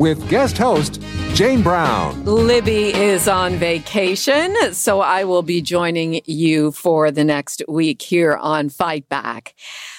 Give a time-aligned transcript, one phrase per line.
[0.00, 1.00] with guest host
[1.34, 2.24] Jane Brown.
[2.24, 8.34] Libby is on vacation, so I will be joining you for the next week here
[8.34, 9.54] on Fight Back.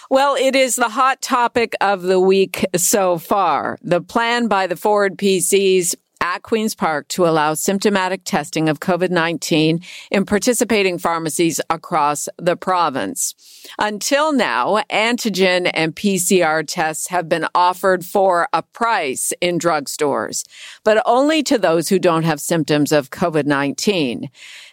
[0.09, 3.77] Well, it is the hot topic of the week so far.
[3.81, 9.83] The plan by the Ford PCs at Queen's Park to allow symptomatic testing of COVID-19
[10.11, 13.33] in participating pharmacies across the province.
[13.79, 20.45] Until now, antigen and PCR tests have been offered for a price in drugstores,
[20.83, 24.29] but only to those who don't have symptoms of COVID-19.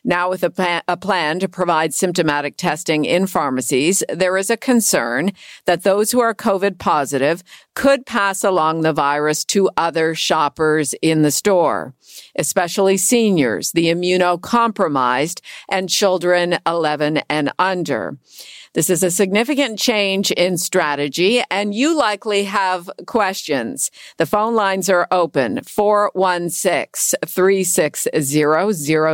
[0.09, 4.57] Now, with a, plan, a plan to provide symptomatic testing in pharmacies, there is a
[4.57, 5.33] concern
[5.67, 7.43] that those who are COVID positive
[7.75, 11.93] could pass along the virus to other shoppers in the store,
[12.37, 18.17] especially seniors, the immunocompromised, and children 11 and under.
[18.75, 23.91] This is a significant change in strategy, and you likely have questions.
[24.19, 28.11] The phone lines are open 416 360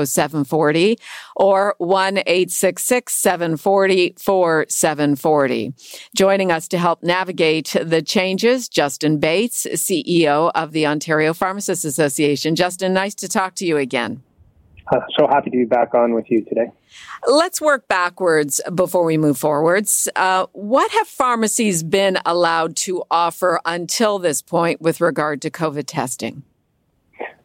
[0.06, 0.98] 0740
[1.36, 2.16] or 1
[2.48, 5.75] 740 4740.
[6.16, 12.55] Joining us to help navigate the changes, Justin Bates, CEO of the Ontario Pharmacists Association.
[12.56, 14.22] Justin, nice to talk to you again.
[14.92, 16.66] Uh, so happy to be back on with you today.
[17.27, 20.09] Let's work backwards before we move forwards.
[20.17, 25.84] Uh, what have pharmacies been allowed to offer until this point with regard to COVID
[25.87, 26.42] testing?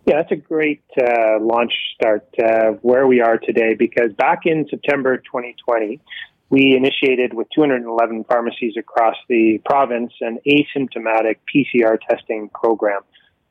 [0.05, 4.65] Yeah, that's a great uh, launch start uh, where we are today because back in
[4.69, 5.99] September 2020,
[6.49, 13.01] we initiated with 211 pharmacies across the province an asymptomatic PCR testing program.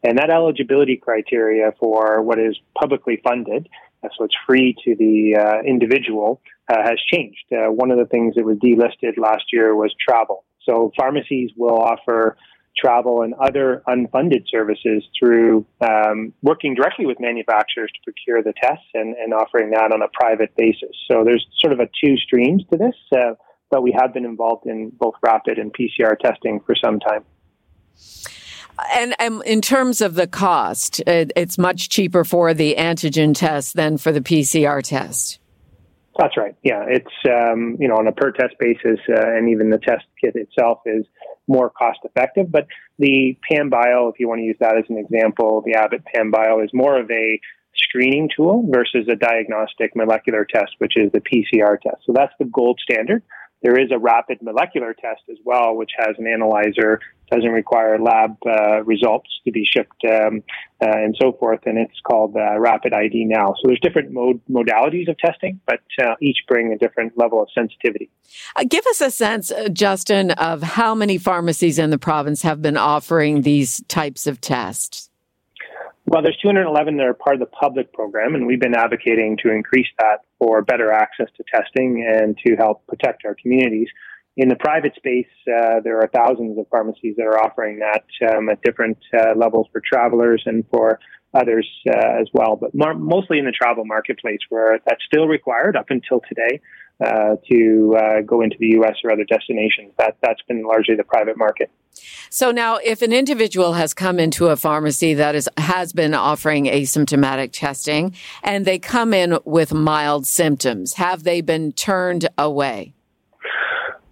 [0.03, 3.69] And that eligibility criteria for what is publicly funded,
[4.03, 7.45] so it's free to the uh, individual, uh, has changed.
[7.53, 10.45] Uh, one of the things that was delisted last year was travel.
[10.65, 12.37] So pharmacies will offer
[12.77, 18.87] travel and other unfunded services through um, working directly with manufacturers to procure the tests
[18.95, 20.91] and, and, offering that on a private basis.
[21.11, 23.35] So there's sort of a two streams to this, uh,
[23.71, 27.25] but we have been involved in both rapid and PCR testing for some time.
[28.95, 33.75] And, and, in terms of the cost, it, it's much cheaper for the antigen test
[33.75, 35.41] than for the PCR test.
[36.19, 36.57] That's right.
[36.65, 40.05] Yeah, it's um, you know on a per test basis, uh, and even the test
[40.21, 41.07] kit itself is
[41.47, 42.51] more cost effective.
[42.51, 42.67] But
[42.99, 46.71] the Panbio, if you want to use that as an example, the Abbott Panbio is
[46.75, 47.41] more of a
[47.77, 52.03] screening tool versus a diagnostic molecular test, which is the PCR test.
[52.05, 53.23] So that's the gold standard.
[53.63, 58.37] There is a rapid molecular test as well, which has an analyzer, doesn't require lab
[58.47, 60.45] uh, results to be shipped, um,
[60.81, 61.61] uh, and so forth.
[61.67, 63.55] And it's called uh, Rapid ID now.
[63.57, 67.49] So there's different mode, modalities of testing, but uh, each bring a different level of
[67.53, 68.11] sensitivity.
[68.55, 72.63] Uh, give us a sense, uh, Justin, of how many pharmacies in the province have
[72.63, 75.11] been offering these types of tests.
[76.07, 79.51] Well, there's 211 that are part of the public program, and we've been advocating to
[79.51, 83.89] increase that for better access to testing and to help protect our communities.
[84.37, 88.49] In the private space, uh, there are thousands of pharmacies that are offering that um,
[88.49, 91.01] at different uh, levels for travelers and for
[91.35, 95.77] others uh, as well, but more, mostly in the travel marketplace where that's still required
[95.77, 96.61] up until today
[97.05, 98.97] uh, to uh, go into the U.S.
[99.05, 99.93] or other destinations.
[99.99, 101.71] That that's been largely the private market.
[102.31, 106.67] So now, if an individual has come into a pharmacy that is has been offering
[106.67, 112.95] asymptomatic testing, and they come in with mild symptoms, have they been turned away?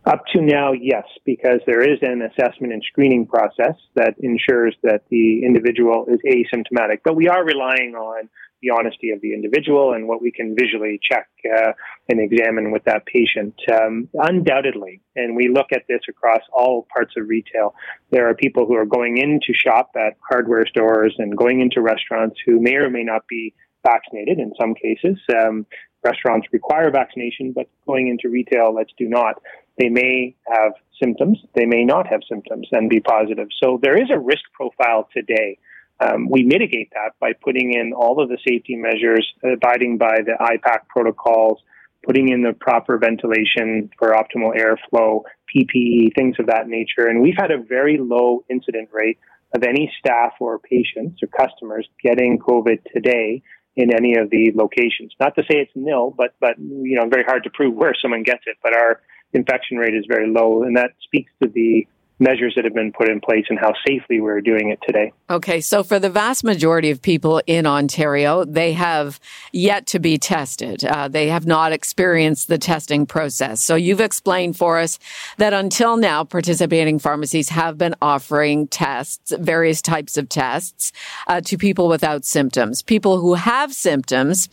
[0.06, 5.02] Up to now, yes, because there is an assessment and screening process that ensures that
[5.10, 7.00] the individual is asymptomatic.
[7.04, 8.28] But we are relying on
[8.66, 11.72] the honesty of the individual and what we can visually check uh,
[12.08, 13.54] and examine with that patient.
[13.72, 17.74] Um, undoubtedly, and we look at this across all parts of retail,
[18.10, 21.80] there are people who are going in to shop at hardware stores and going into
[21.80, 23.54] restaurants who may or may not be
[23.84, 25.18] vaccinated in some cases.
[25.32, 25.66] Um,
[26.04, 29.40] restaurants require vaccination, but going into retail, let's do not.
[29.78, 30.72] They may have
[31.02, 33.48] symptoms, they may not have symptoms and be positive.
[33.62, 35.58] So there is a risk profile today
[36.00, 40.36] um, we mitigate that by putting in all of the safety measures, abiding by the
[40.40, 41.60] IPAC protocols,
[42.04, 45.22] putting in the proper ventilation for optimal airflow,
[45.54, 47.06] PPE, things of that nature.
[47.08, 49.18] And we've had a very low incident rate
[49.54, 53.42] of any staff or patients or customers getting COVID today
[53.74, 55.12] in any of the locations.
[55.20, 58.22] Not to say it's nil, but but you know very hard to prove where someone
[58.22, 58.56] gets it.
[58.62, 59.00] But our
[59.32, 61.86] infection rate is very low, and that speaks to the
[62.18, 65.12] measures that have been put in place and how safely we're doing it today.
[65.28, 69.20] Okay, so for the vast majority of people in Ontario, they have
[69.52, 70.84] yet to be tested.
[70.84, 73.62] Uh, they have not experienced the testing process.
[73.62, 74.98] So you've explained for us
[75.36, 80.92] that until now, participating pharmacies have been offering tests, various types of tests,
[81.26, 82.82] uh, to people without symptoms.
[82.82, 84.48] People who have symptoms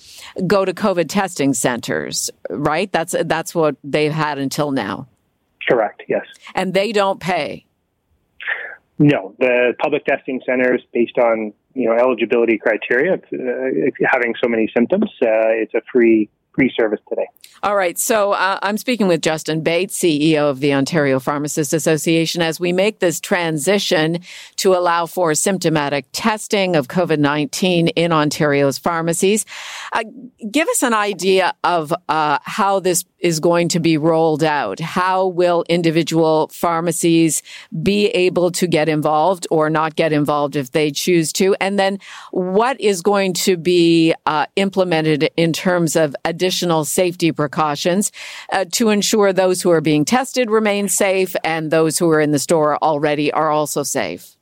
[0.48, 2.92] go to COVID testing centers, right?
[2.92, 5.08] That's that's what they've had until now.
[5.68, 6.26] Correct, yes.
[6.56, 7.66] And they don't pay?
[9.00, 9.36] No.
[9.40, 15.10] The public testing centers, based on you know eligibility criteria, uh, having so many symptoms,
[15.22, 17.28] uh, it's a free free service today.
[17.64, 17.98] All right.
[17.98, 22.74] So uh, I'm speaking with Justin Bates, CEO of the Ontario Pharmacists Association, as we
[22.74, 24.20] make this transition
[24.58, 29.46] to allow for symptomatic testing of COVID 19 in Ontario's pharmacies.
[29.94, 30.04] Uh,
[30.52, 34.82] give us an idea of uh, how this is going to be rolled out.
[34.82, 37.42] How will individual pharmacies
[37.82, 41.56] be able to get involved or not get involved if they choose to?
[41.62, 42.00] And then
[42.32, 46.14] what is going to be uh, implemented in terms of
[46.44, 48.12] additional safety precautions
[48.52, 52.32] uh, to ensure those who are being tested remain safe and those who are in
[52.32, 54.36] the store already are also safe?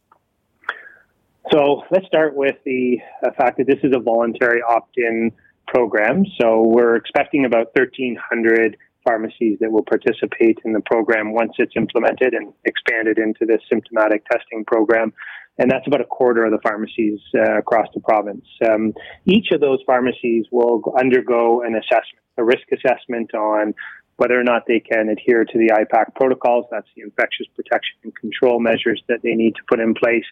[1.52, 5.32] So let's start with the uh, fact that this is a voluntary opt in
[5.68, 6.26] program.
[6.40, 12.34] So we're expecting about 1,300 pharmacies that will participate in the program once it's implemented
[12.34, 15.14] and expanded into this symptomatic testing program.
[15.58, 18.46] And that's about a quarter of the pharmacies uh, across the province.
[18.68, 18.94] Um,
[19.26, 23.74] each of those pharmacies will undergo an assessment, a risk assessment on
[24.18, 26.66] whether or not they can adhere to the IPAC protocols.
[26.72, 30.26] That's the infectious protection and control measures that they need to put in place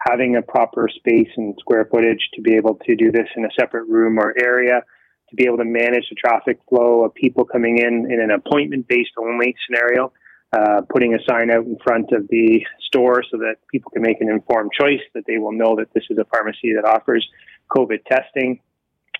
[0.00, 3.48] having a proper space and square footage to be able to do this in a
[3.58, 4.82] separate room or area,
[5.30, 8.86] to be able to manage the traffic flow of people coming in in an appointment
[8.88, 10.12] based only scenario,
[10.52, 14.20] uh, putting a sign out in front of the store so that people can make
[14.20, 17.26] an informed choice, that they will know that this is a pharmacy that offers
[17.76, 18.60] COVID testing.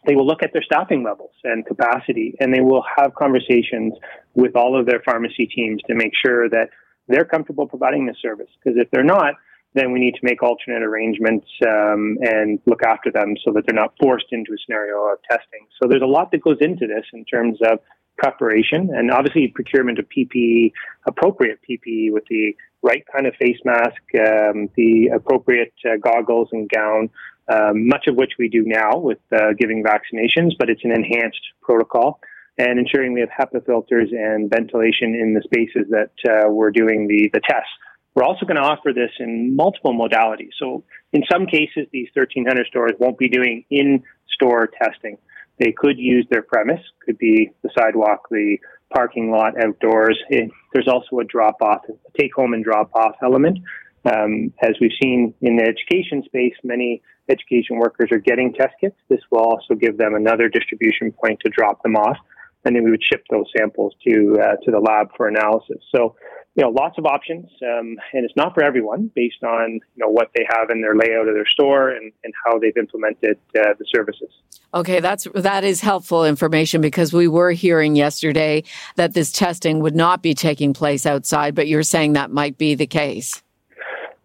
[0.07, 3.95] They will look at their staffing levels and capacity, and they will have conversations
[4.35, 6.71] with all of their pharmacy teams to make sure that
[7.09, 8.49] they're comfortable providing this service.
[8.63, 9.35] Because if they're not,
[9.75, 13.75] then we need to make alternate arrangements um, and look after them so that they're
[13.75, 15.67] not forced into a scenario of testing.
[15.81, 17.81] So there's a lot that goes into this in terms of
[18.19, 20.73] preparation and obviously procurement of PPE,
[21.07, 26.69] appropriate PPE with the right kind of face mask, um, the appropriate uh, goggles and
[26.69, 27.11] gown,
[27.53, 31.41] um, much of which we do now with uh, giving vaccinations, but it's an enhanced
[31.63, 32.21] protocol.
[32.59, 37.07] And ensuring we have HEPA filters and ventilation in the spaces that uh, we're doing
[37.07, 37.69] the, the tests.
[38.15, 40.53] We're also going to offer this in multiple modalities.
[40.59, 45.19] So in some cases, these 1,300 stores won't be doing in-store testing.
[45.59, 48.59] They could use their premise, could be the sidewalk, the
[48.95, 50.19] parking lot, outdoors.
[50.29, 51.83] It, there's also a drop-off,
[52.19, 53.59] take-home and drop-off element.
[54.05, 58.95] Um, as we've seen in the education space, many education workers are getting test kits.
[59.09, 62.17] This will also give them another distribution point to drop them off,
[62.65, 65.79] and then we would ship those samples to uh, to the lab for analysis.
[65.95, 66.15] So
[66.57, 70.09] you know, lots of options, um, and it's not for everyone based on you know
[70.09, 73.75] what they have in their layout of their store and, and how they've implemented uh,
[73.79, 74.31] the services.
[74.73, 78.65] Okay, that's that is helpful information because we were hearing yesterday
[78.97, 82.75] that this testing would not be taking place outside, but you're saying that might be
[82.75, 83.43] the case.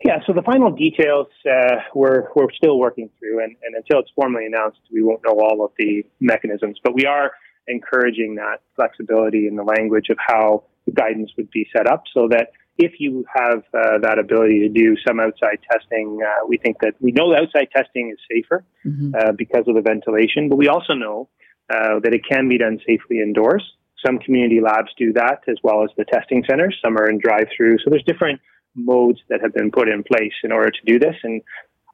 [0.04, 4.10] Yeah, so the final details uh, we're we're still working through, and, and until it's
[4.16, 6.80] formally announced, we won't know all of the mechanisms.
[6.82, 7.32] But we are
[7.68, 12.50] encouraging that flexibility in the language of how guidance would be set up so that
[12.78, 16.96] if you have uh, that ability to do some outside testing, uh, we think that
[17.00, 19.14] we know outside testing is safer mm-hmm.
[19.14, 21.30] uh, because of the ventilation, but we also know
[21.70, 23.64] uh, that it can be done safely indoors.
[24.04, 26.76] Some community labs do that as well as the testing centers.
[26.84, 27.78] Some are in drive-through.
[27.80, 28.42] So there's different
[28.76, 31.16] modes that have been put in place in order to do this.
[31.24, 31.42] And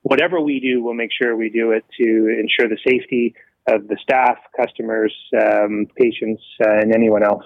[0.03, 3.35] whatever we do, we'll make sure we do it to ensure the safety
[3.67, 7.43] of the staff, customers, um, patients, uh, and anyone else.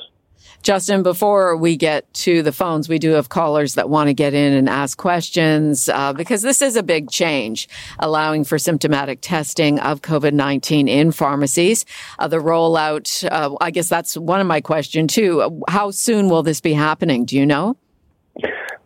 [0.63, 4.33] Justin, before we get to the phones, we do have callers that want to get
[4.33, 7.67] in and ask questions uh, because this is a big change,
[7.99, 11.85] allowing for symptomatic testing of COVID 19 in pharmacies.
[12.19, 15.61] Uh, the rollout, uh, I guess that's one of my questions too.
[15.67, 17.25] How soon will this be happening?
[17.25, 17.77] Do you know?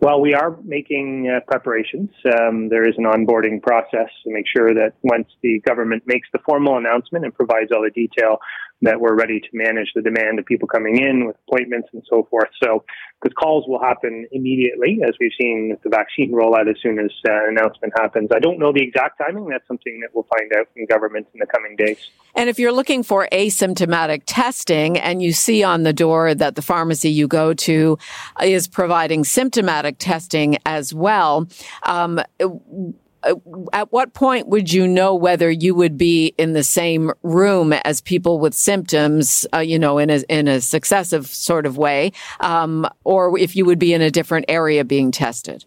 [0.02, 2.10] Well, we are making uh, preparations.
[2.26, 6.40] Um, there is an onboarding process to make sure that once the government makes the
[6.46, 8.38] formal announcement and provides all the detail,
[8.82, 12.27] that we're ready to manage the demand of people coming in with appointments and so
[12.29, 12.50] forth.
[12.62, 12.84] So,
[13.22, 17.12] because calls will happen immediately, as we've seen with the vaccine rollout as soon as
[17.27, 18.29] uh, announcement happens.
[18.34, 19.48] I don't know the exact timing.
[19.48, 22.10] That's something that we'll find out from government in the coming days.
[22.36, 26.62] And if you're looking for asymptomatic testing and you see on the door that the
[26.62, 27.98] pharmacy you go to
[28.44, 31.48] is providing symptomatic testing as well,
[31.84, 32.22] um,
[33.74, 38.01] at what point would you know whether you would be in the same room as
[38.01, 42.88] people with symptoms, uh, you know, in a, in a successive sort of way, um,
[43.03, 45.65] or if you would be in a different area being tested?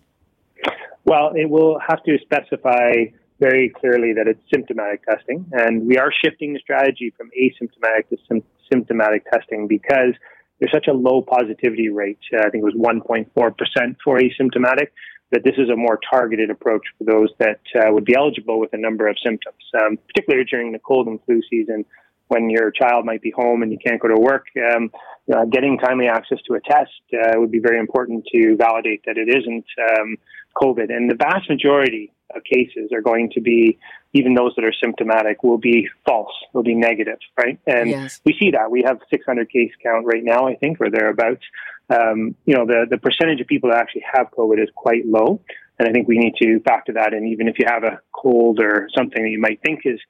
[1.04, 2.92] Well, it will have to specify
[3.40, 8.16] very clearly that it's symptomatic testing, and we are shifting the strategy from asymptomatic to
[8.28, 10.14] sim- symptomatic testing because
[10.58, 12.18] there's such a low positivity rate.
[12.32, 14.88] Uh, I think it was 1.4% for asymptomatic
[15.30, 18.72] that this is a more targeted approach for those that uh, would be eligible with
[18.72, 21.84] a number of symptoms, um, particularly during the cold and flu season
[22.28, 24.46] when your child might be home and you can't go to work.
[24.56, 24.90] Um,
[25.34, 29.16] uh, getting timely access to a test uh, would be very important to validate that
[29.16, 30.16] it isn't um,
[30.56, 30.90] COVID.
[30.90, 33.78] And the vast majority of cases are going to be,
[34.14, 37.58] even those that are symptomatic, will be false, will be negative, right?
[37.66, 38.20] And yes.
[38.24, 38.70] we see that.
[38.70, 41.44] We have 600 case count right now, I think, or thereabouts
[41.90, 45.40] um, you know, the, the percentage of people that actually have COVID is quite low.
[45.78, 47.26] And I think we need to factor that in.
[47.26, 50.00] Even if you have a cold or something that you might think is,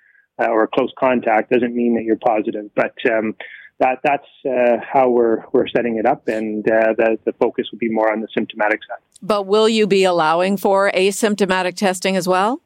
[0.41, 2.71] uh, or a close contact, doesn't mean that you're positive.
[2.75, 3.35] But um,
[3.79, 7.79] that that's uh, how we're we're setting it up, and uh, the the focus will
[7.79, 8.99] be more on the symptomatic side.
[9.21, 12.63] But will you be allowing for asymptomatic testing as well?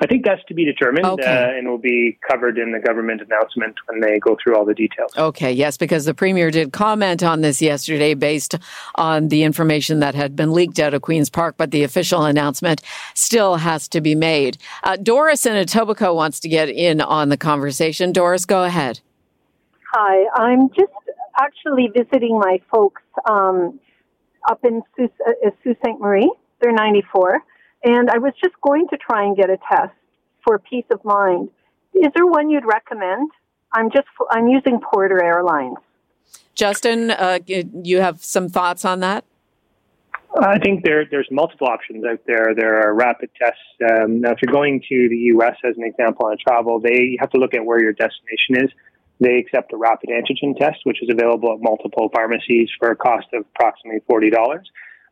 [0.00, 1.24] I think that's to be determined okay.
[1.24, 4.74] uh, and will be covered in the government announcement when they go through all the
[4.74, 5.10] details.
[5.16, 8.54] Okay, yes, because the Premier did comment on this yesterday based
[8.94, 12.82] on the information that had been leaked out of Queen's Park, but the official announcement
[13.14, 14.58] still has to be made.
[14.84, 18.12] Uh, Doris in Etobicoke wants to get in on the conversation.
[18.12, 19.00] Doris, go ahead.
[19.92, 20.92] Hi, I'm just
[21.40, 23.80] actually visiting my folks um,
[24.48, 26.00] up in Sault, uh, Sault Ste.
[26.00, 26.30] Marie.
[26.60, 27.42] They're 94
[27.84, 29.92] and I was just going to try and get a test
[30.44, 31.50] for peace of mind.
[31.94, 33.30] Is there one you'd recommend?
[33.72, 35.76] I'm just I'm using Porter Airlines.
[36.54, 39.24] Justin, uh, you have some thoughts on that?
[40.40, 42.54] I think there there's multiple options out there.
[42.54, 43.60] There are rapid tests.
[43.90, 45.56] Um, now, if you're going to the U.S.
[45.64, 48.70] as an example on travel, they have to look at where your destination is.
[49.20, 53.26] They accept a rapid antigen test, which is available at multiple pharmacies for a cost
[53.32, 54.70] of approximately forty dollars.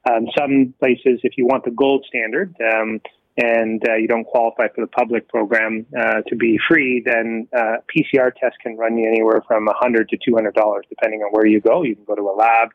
[0.09, 3.01] Um, some places, if you want the gold standard um,
[3.37, 7.79] and uh, you don't qualify for the public program uh, to be free, then uh,
[7.95, 10.53] PCR test can run you anywhere from 100 to $200,
[10.89, 11.83] depending on where you go.
[11.83, 12.71] You can go to a lab.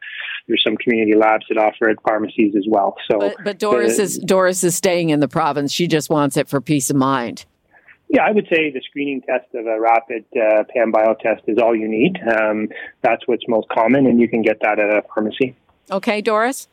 [0.48, 2.96] There's some community labs that offer it, pharmacies as well.
[3.10, 5.72] So, but, but Doris is Doris is staying in the province.
[5.72, 7.46] She just wants it for peace of mind.
[8.10, 11.74] Yeah, I would say the screening test of a rapid uh, Panbio test is all
[11.74, 12.20] you need.
[12.22, 12.68] Um,
[13.02, 15.56] that's what's most common, and you can get that at a pharmacy.
[15.90, 16.68] Okay, Doris.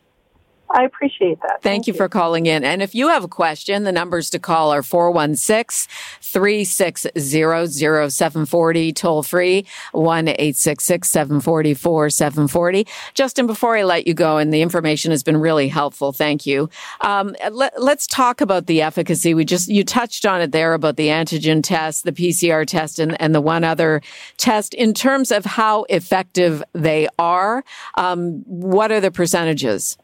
[0.71, 1.63] I appreciate that.
[1.63, 2.65] Thank, Thank you, you, for calling in.
[2.65, 9.23] And if you have a question, the numbers to call are 416 360 0740, toll
[9.23, 12.87] free 1 866 744 740.
[13.15, 16.69] Justin, before I let you go, and the information has been really helpful, thank you.
[17.01, 19.35] Um, let, us talk about the efficacy.
[19.35, 23.21] We just, you touched on it there about the antigen test, the PCR test, and,
[23.21, 24.03] and the one other
[24.37, 24.75] test.
[24.75, 27.65] In terms of how effective they are,
[27.97, 29.97] um, what are the percentages?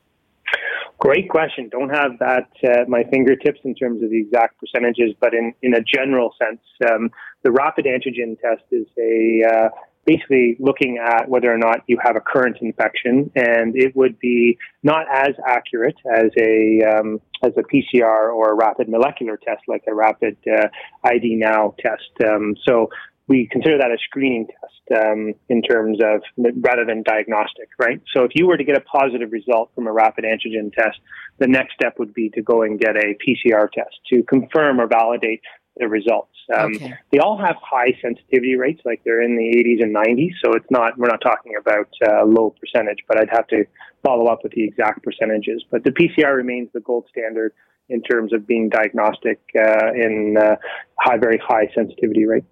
[1.05, 1.69] Great question.
[1.69, 5.75] Don't have that at my fingertips in terms of the exact percentages, but in, in
[5.75, 7.11] a general sense, um,
[7.43, 9.69] the rapid antigen test is a uh,
[10.07, 14.57] basically looking at whether or not you have a current infection, and it would be
[14.83, 19.85] not as accurate as a um, as a PCR or a rapid molecular test like
[19.87, 20.69] a rapid uh,
[21.05, 22.13] ID now test.
[22.27, 22.89] Um, so
[23.27, 28.01] we consider that a screening test um, in terms of rather than diagnostic, right?
[28.15, 30.99] So if you were to get a positive result from a rapid antigen test,
[31.39, 34.87] the next step would be to go and get a PCR test to confirm or
[34.87, 35.41] validate
[35.77, 36.31] the results.
[36.57, 36.95] Um, okay.
[37.11, 40.33] They all have high sensitivity rates, like they're in the 80s and 90s.
[40.45, 43.65] So it's not we're not talking about uh, low percentage, but I'd have to
[44.05, 45.65] follow up with the exact percentages.
[45.71, 47.53] But the PCR remains the gold standard
[47.89, 50.57] in terms of being diagnostic uh, in uh,
[50.99, 52.45] high, very high sensitivity rate.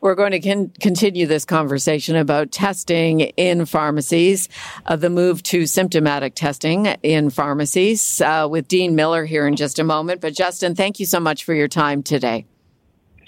[0.00, 4.48] We're going to con- continue this conversation about testing in pharmacies,
[4.86, 9.78] uh, the move to symptomatic testing in pharmacies uh, with Dean Miller here in just
[9.78, 10.20] a moment.
[10.20, 12.46] But Justin, thank you so much for your time today.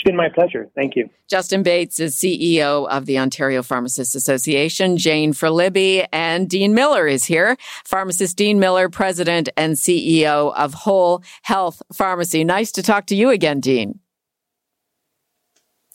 [0.04, 0.68] Been my pleasure.
[0.74, 1.08] Thank you.
[1.30, 4.98] Justin Bates is CEO of the Ontario Pharmacists Association.
[4.98, 7.56] Jane for Libby and Dean Miller is here.
[7.86, 12.44] Pharmacist Dean Miller, President and CEO of Whole Health Pharmacy.
[12.44, 13.98] Nice to talk to you again, Dean.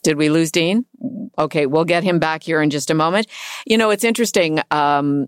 [0.01, 0.85] Did we lose Dean?
[1.37, 3.27] Okay, we'll get him back here in just a moment.
[3.67, 4.59] You know, it's interesting.
[4.71, 5.27] Um,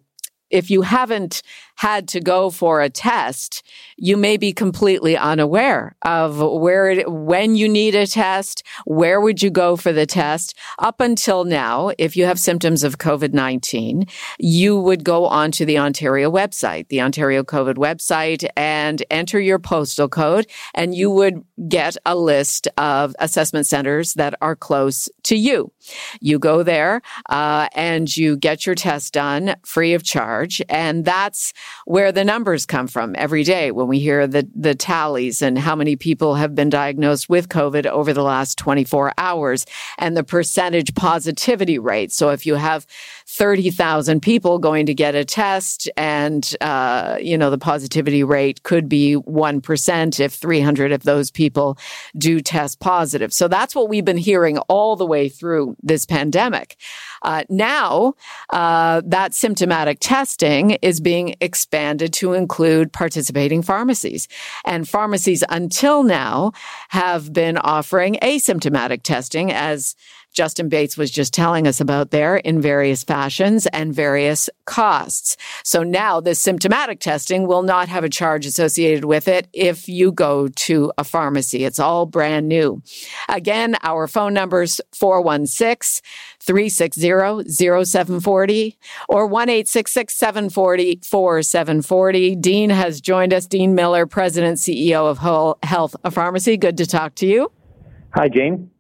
[0.49, 1.43] if you haven't
[1.81, 3.63] had to go for a test,
[3.97, 9.49] you may be completely unaware of where, when you need a test, where would you
[9.49, 10.55] go for the test.
[10.77, 14.07] Up until now, if you have symptoms of COVID-19,
[14.37, 20.07] you would go onto the Ontario website, the Ontario COVID website and enter your postal
[20.07, 20.45] code
[20.75, 25.71] and you would get a list of assessment centers that are close to you.
[26.19, 30.61] You go there, uh, and you get your test done free of charge.
[30.69, 31.53] And that's
[31.85, 35.75] where the numbers come from every day when we hear the, the tallies and how
[35.75, 39.65] many people have been diagnosed with COVID over the last 24 hours
[39.97, 42.11] and the percentage positivity rate.
[42.11, 42.85] So if you have
[43.31, 48.89] 30,000 people going to get a test and, uh, you know, the positivity rate could
[48.89, 51.77] be 1% if 300 of those people
[52.17, 53.31] do test positive.
[53.31, 56.75] So that's what we've been hearing all the way through this pandemic.
[57.21, 58.15] Uh, now,
[58.49, 64.27] uh, that symptomatic testing is being expanded to include participating pharmacies.
[64.65, 66.51] And pharmacies until now
[66.89, 69.95] have been offering asymptomatic testing as
[70.33, 75.37] Justin Bates was just telling us about there in various fashions and various costs.
[75.63, 80.11] So now this symptomatic testing will not have a charge associated with it if you
[80.11, 81.65] go to a pharmacy.
[81.65, 82.81] It's all brand new.
[83.29, 86.01] Again, our phone numbers 416
[86.39, 88.77] 360 0740
[89.09, 92.35] or 1 740 4740.
[92.35, 93.45] Dean has joined us.
[93.45, 96.57] Dean Miller, President, CEO of Whole Health a Pharmacy.
[96.57, 97.51] Good to talk to you.
[98.13, 98.70] Hi, Jane.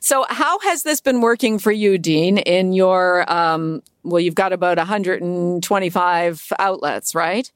[0.00, 2.38] So, how has this been working for you, Dean?
[2.38, 7.50] In your um, well, you've got about 125 outlets, right?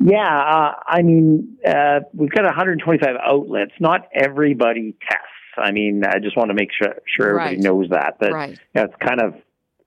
[0.00, 3.72] Yeah, uh, I mean, uh, we've got 125 outlets.
[3.80, 5.24] Not everybody tests.
[5.56, 7.64] I mean, I just want to make sure sure everybody right.
[7.64, 8.16] knows that.
[8.20, 8.58] But right.
[8.74, 9.34] yeah, it's kind of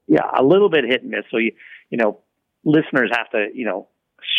[0.08, 1.24] yeah, a little bit hit and miss.
[1.32, 1.54] So you
[1.90, 2.20] you know,
[2.66, 3.88] listeners have to you know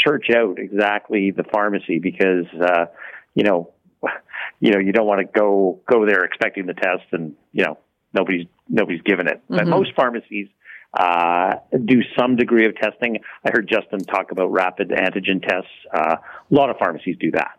[0.04, 2.86] search out exactly the pharmacy because uh,
[3.34, 3.72] you know
[4.62, 7.78] you know, you don't want to go go there expecting the test, and you know,
[8.14, 9.42] nobody's nobody's given it.
[9.42, 9.56] Mm-hmm.
[9.56, 10.46] But most pharmacies
[10.94, 13.18] uh, do some degree of testing.
[13.44, 15.68] I heard Justin talk about rapid antigen tests.
[15.92, 17.58] Uh, a lot of pharmacies do that.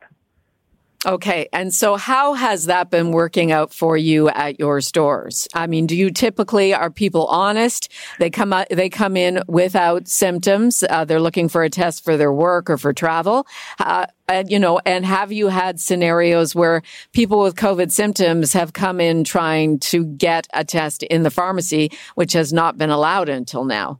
[1.06, 1.50] Okay.
[1.52, 5.50] And so how has that been working out for you at your stores?
[5.54, 7.92] I mean, do you typically, are people honest?
[8.20, 10.82] They come out, they come in without symptoms.
[10.90, 13.46] Uh, they're looking for a test for their work or for travel.
[13.80, 18.72] Uh, and, you know, and have you had scenarios where people with COVID symptoms have
[18.72, 23.28] come in trying to get a test in the pharmacy, which has not been allowed
[23.28, 24.00] until now?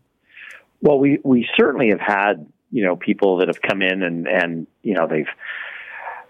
[0.80, 4.68] Well, we, we certainly have had, you know, people that have come in and, and,
[4.84, 5.28] you know, they've,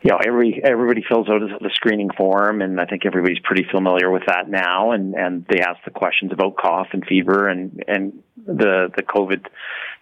[0.03, 4.11] you know, every everybody fills out the screening form, and I think everybody's pretty familiar
[4.11, 4.91] with that now.
[4.91, 9.45] And and they ask the questions about cough and fever and and the the COVID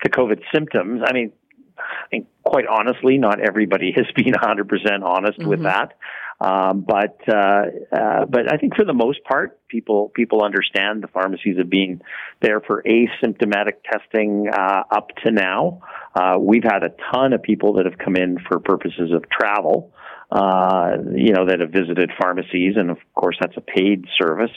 [0.04, 1.02] the COVID symptoms.
[1.06, 1.32] I mean,
[1.78, 5.48] I think quite honestly, not everybody has been 100% honest mm-hmm.
[5.48, 5.98] with that.
[6.42, 11.08] Um, but uh, uh, but I think for the most part, people people understand the
[11.08, 12.02] pharmacies have been
[12.42, 15.82] there for asymptomatic testing uh, up to now.
[16.16, 19.94] Uh, we've had a ton of people that have come in for purposes of travel.
[20.32, 24.52] Uh, you know, that have visited pharmacies, and of course that's a paid service.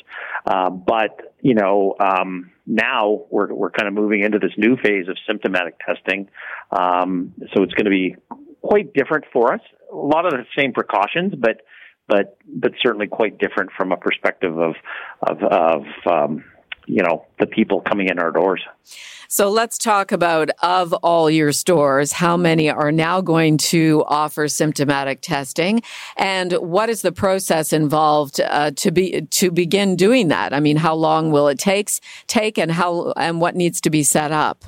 [0.46, 5.08] Uh, but you know, um, now we're we're kind of moving into this new phase
[5.08, 6.28] of symptomatic testing.
[6.70, 8.14] Um, so it's going to be
[8.64, 9.60] quite different for us.
[9.92, 11.60] A lot of the same precautions, but
[12.08, 14.74] but but certainly quite different from a perspective of
[15.22, 16.44] of, of um,
[16.86, 18.62] you know the people coming in our doors.
[19.28, 24.48] So let's talk about of all your stores, how many are now going to offer
[24.48, 25.82] symptomatic testing,
[26.16, 30.52] and what is the process involved uh, to be to begin doing that?
[30.52, 34.02] I mean, how long will it takes take, and how and what needs to be
[34.02, 34.64] set up?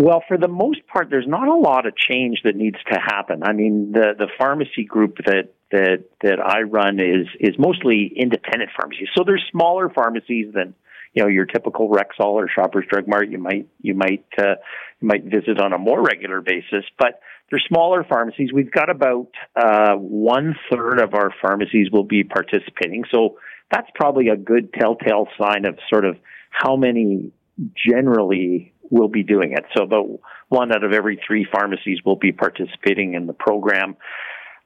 [0.00, 3.42] Well, for the most part, there's not a lot of change that needs to happen.
[3.42, 8.70] I mean, the the pharmacy group that that that I run is is mostly independent
[8.74, 9.08] pharmacies.
[9.14, 10.72] So there's smaller pharmacies than
[11.12, 13.28] you know your typical Rexall or Shoppers Drug Mart.
[13.28, 14.54] You might you might uh,
[15.02, 18.54] you might visit on a more regular basis, but they're smaller pharmacies.
[18.54, 23.04] We've got about uh, one third of our pharmacies will be participating.
[23.12, 23.36] So
[23.70, 26.16] that's probably a good telltale sign of sort of
[26.48, 27.32] how many
[27.76, 29.64] generally will be doing it.
[29.76, 33.96] So about one out of every three pharmacies will be participating in the program.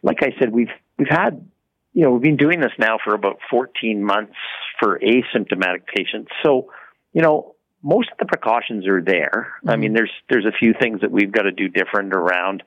[0.02, 1.46] Like I said, we've we've had
[1.92, 4.34] you know we've been doing this now for about 14 months
[4.80, 6.30] for asymptomatic patients.
[6.44, 6.72] So
[7.12, 9.52] you know most of the precautions are there.
[9.58, 9.70] Mm-hmm.
[9.70, 12.62] I mean, there's there's a few things that we've got to do different around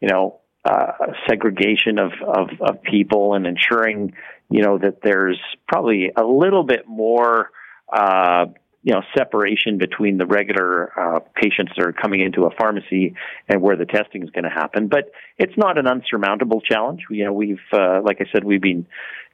[0.00, 0.92] you know uh,
[1.28, 4.12] segregation of, of, of people and ensuring
[4.48, 7.50] you know, that there's probably a little bit more,
[7.92, 8.46] uh,
[8.86, 13.16] you know, separation between the regular uh, patients that are coming into a pharmacy
[13.48, 14.86] and where the testing is going to happen.
[14.86, 17.00] But it's not an unsurmountable challenge.
[17.10, 18.86] You know, we've, uh, like I said, we've been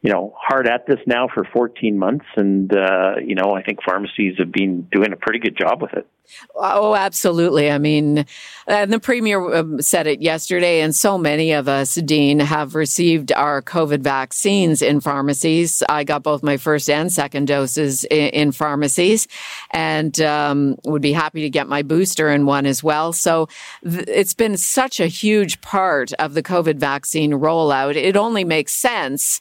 [0.03, 3.79] you know, hard at this now for 14 months, and uh, you know, I think
[3.85, 6.07] pharmacies have been doing a pretty good job with it.
[6.55, 7.71] Oh, absolutely.
[7.71, 8.25] I mean,
[8.67, 13.33] and the premier um, said it yesterday, and so many of us, Dean, have received
[13.33, 15.83] our COVID vaccines in pharmacies.
[15.89, 19.29] I got both my first and second doses in, in pharmacies,
[19.71, 23.13] and um, would be happy to get my booster in one as well.
[23.13, 23.49] So
[23.85, 27.97] th- it's been such a huge part of the COVID vaccine rollout.
[27.97, 29.41] It only makes sense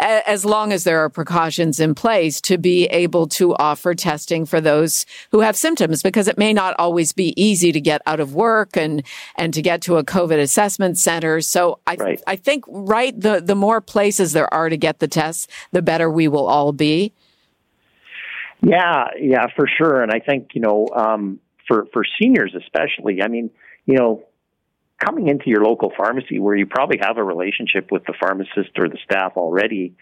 [0.00, 4.60] as long as there are precautions in place to be able to offer testing for
[4.60, 8.34] those who have symptoms because it may not always be easy to get out of
[8.34, 9.02] work and
[9.36, 11.40] and to get to a covid assessment center.
[11.40, 12.22] So i right.
[12.26, 16.10] i think right the the more places there are to get the tests the better
[16.10, 17.12] we will all be.
[18.62, 20.02] Yeah yeah for sure.
[20.02, 23.50] And i think you know um, for for seniors especially i mean
[23.86, 24.22] you know
[25.00, 28.88] coming into your local pharmacy where you probably have a relationship with the pharmacist or
[28.88, 29.94] the staff already,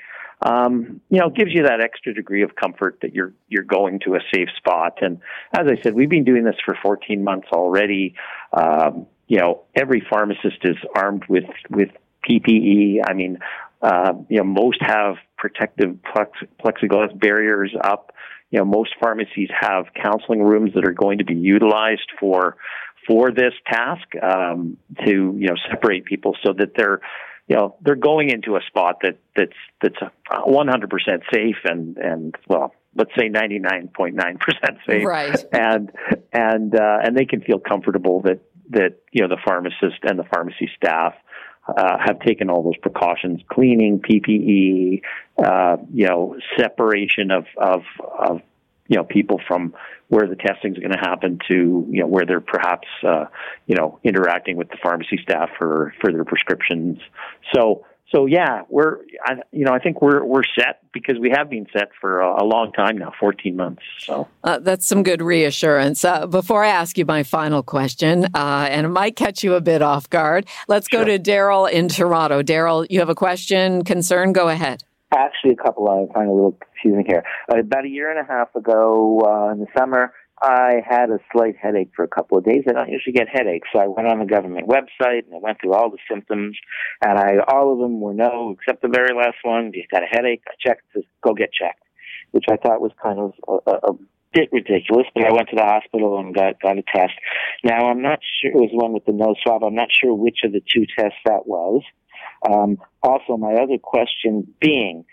[0.42, 4.14] um, you know, gives you that extra degree of comfort that you're you're going to
[4.14, 4.98] a safe spot.
[5.00, 5.20] And
[5.52, 8.14] as I said, we've been doing this for 14 months already.
[8.52, 11.88] Um, you know, every pharmacist is armed with with
[12.28, 13.00] PPE.
[13.08, 13.38] I mean,
[13.82, 18.12] uh, you know, most have protective plex- plexiglass barriers up.
[18.50, 22.56] You know, most pharmacies have counseling rooms that are going to be utilized for
[23.08, 27.00] for this task um, to you know separate people so that they're
[27.48, 29.96] you know they're going into a spot that that's that's
[30.30, 35.04] 100% safe and and well let's say 99.9% safe.
[35.04, 35.44] Right.
[35.52, 35.90] And
[36.32, 38.40] and uh, and they can feel comfortable that
[38.70, 41.14] that you know the pharmacist and the pharmacy staff
[41.68, 45.02] uh, have taken all those precautions, cleaning, PPE,
[45.42, 47.82] uh, you know, separation of, of,
[48.18, 48.40] of
[48.88, 49.74] you know people from
[50.08, 53.26] where the testing is going to happen to you know where they're perhaps uh,
[53.66, 56.98] you know interacting with the pharmacy staff for for their prescriptions.
[57.54, 61.50] So so yeah, we're I, you know I think we're we're set because we have
[61.50, 63.82] been set for a, a long time now, fourteen months.
[63.98, 66.04] So uh, that's some good reassurance.
[66.04, 69.60] Uh, before I ask you my final question, uh, and it might catch you a
[69.60, 72.42] bit off guard, let's go to Daryl in Toronto.
[72.42, 74.32] Daryl, you have a question, concern?
[74.32, 74.82] Go ahead.
[75.14, 75.88] Actually, a couple.
[75.88, 77.24] I'm find a little confusing here.
[77.50, 81.18] Uh, about a year and a half ago uh, in the summer, I had a
[81.32, 82.64] slight headache for a couple of days.
[82.68, 85.60] I don't usually get headaches, so I went on the government website and I went
[85.60, 86.56] through all the symptoms,
[87.02, 89.72] and I all of them were no, except the very last one.
[89.72, 90.42] You got a headache?
[90.46, 91.82] I checked to go get checked,
[92.32, 93.92] which I thought was kind of a, a
[94.34, 95.06] bit ridiculous.
[95.14, 97.14] But I went to the hospital and got got a test.
[97.64, 99.64] Now I'm not sure it was one with the nose swab.
[99.64, 101.82] I'm not sure which of the two tests that was.
[102.46, 105.04] Um, also, my other question being,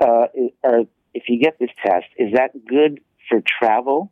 [0.00, 0.26] uh,
[0.64, 0.80] are,
[1.14, 4.10] if you get this test, is that good for travel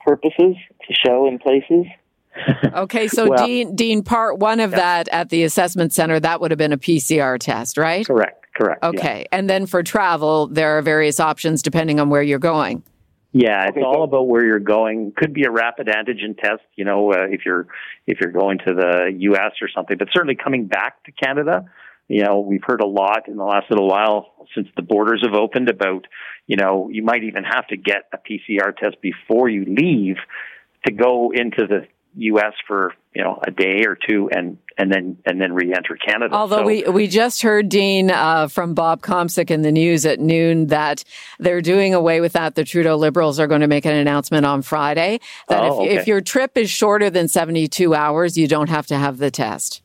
[0.00, 1.86] purposes to show in places?
[2.74, 4.78] okay, so well, Dean, Dean, part one of yeah.
[4.78, 8.06] that at the assessment center, that would have been a PCR test, right?
[8.06, 8.82] Correct, correct.
[8.82, 9.38] Okay, yeah.
[9.38, 12.82] and then for travel, there are various options depending on where you're going.
[13.36, 15.12] Yeah, it's all about where you're going.
[15.16, 17.66] Could be a rapid antigen test, you know, uh, if you're
[18.06, 19.54] if you're going to the U.S.
[19.60, 19.98] or something.
[19.98, 21.64] But certainly coming back to Canada,
[22.08, 25.34] you know, we've heard a lot in the last little while since the borders have
[25.34, 26.06] opened about,
[26.46, 30.16] you know, you might even have to get a PCR test before you leave
[30.86, 31.86] to go into the
[32.16, 32.52] U.S.
[32.66, 36.34] for you know a day or two, and and then and then re-enter Canada.
[36.34, 40.20] Although so, we we just heard Dean uh, from Bob Komsic in the news at
[40.20, 41.02] noon that
[41.40, 42.54] they're doing away with that.
[42.54, 45.96] The Trudeau Liberals are going to make an announcement on Friday that oh, if, okay.
[45.96, 49.30] if your trip is shorter than seventy two hours, you don't have to have the
[49.30, 49.82] test.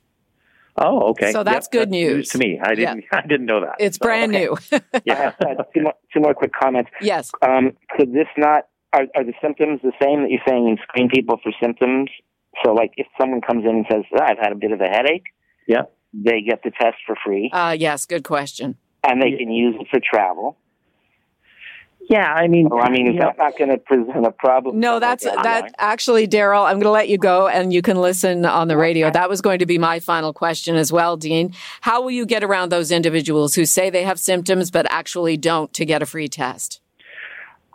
[0.80, 1.32] Oh, okay.
[1.32, 2.16] So that's yep, good that's news.
[2.16, 2.30] news.
[2.30, 2.60] to me.
[2.64, 3.04] I didn't.
[3.12, 3.20] Yeah.
[3.24, 3.76] I didn't know that.
[3.80, 4.46] It's so, brand okay.
[4.46, 4.58] new.
[5.06, 5.32] yeah.
[5.74, 6.90] two, more, two more quick comments.
[7.02, 7.32] Yes.
[7.42, 8.68] Um, could this not?
[8.94, 12.10] Are, are the symptoms the same that you're saying in screen people for symptoms?
[12.64, 14.88] So, like, if someone comes in and says, oh, "I've had a bit of a
[14.88, 15.28] headache,"
[15.68, 17.52] yeah, they get the test for free.
[17.54, 18.06] Uh, yes.
[18.06, 18.78] Good question.
[19.04, 20.58] And they can use it for travel.
[22.10, 24.80] Yeah, I mean, I mean, is that not going to present a problem?
[24.80, 25.44] No, that's like that.
[25.44, 26.66] that actually, Daryl.
[26.66, 29.12] I'm going to let you go, and you can listen on the radio.
[29.12, 31.54] That was going to be my final question as well, Dean.
[31.82, 35.72] How will you get around those individuals who say they have symptoms but actually don't
[35.74, 36.82] to get a free test?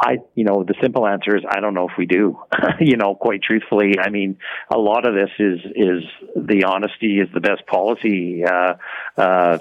[0.00, 2.36] I, you know, the simple answer is I don't know if we do.
[2.80, 6.02] you know, quite truthfully, I mean, a lot of this is is
[6.34, 8.42] the honesty is the best policy.
[8.44, 8.74] Uh,
[9.16, 9.58] uh,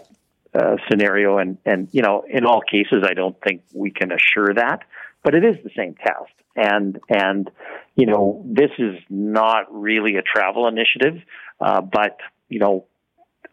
[0.54, 1.38] uh, scenario.
[1.38, 4.80] And, and, you know, in all cases, I don't think we can assure that,
[5.24, 6.34] but it is the same test.
[6.56, 7.50] And, and,
[7.96, 11.22] you know, this is not really a travel initiative,
[11.60, 12.18] uh, but,
[12.50, 12.86] you know,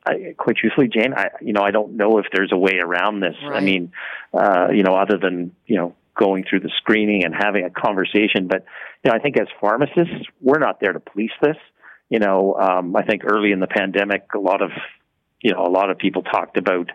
[0.06, 3.20] I, quite truthfully, Jane, I you know I don't know if there's a way around
[3.20, 3.34] this.
[3.42, 3.56] Right.
[3.56, 3.92] I mean,
[4.32, 8.46] uh, you know, other than you know going through the screening and having a conversation.
[8.46, 8.64] But
[9.04, 11.56] you know, I think as pharmacists, we're not there to police this.
[12.08, 14.70] You know, um, I think early in the pandemic, a lot of
[15.40, 16.90] you know a lot of people talked about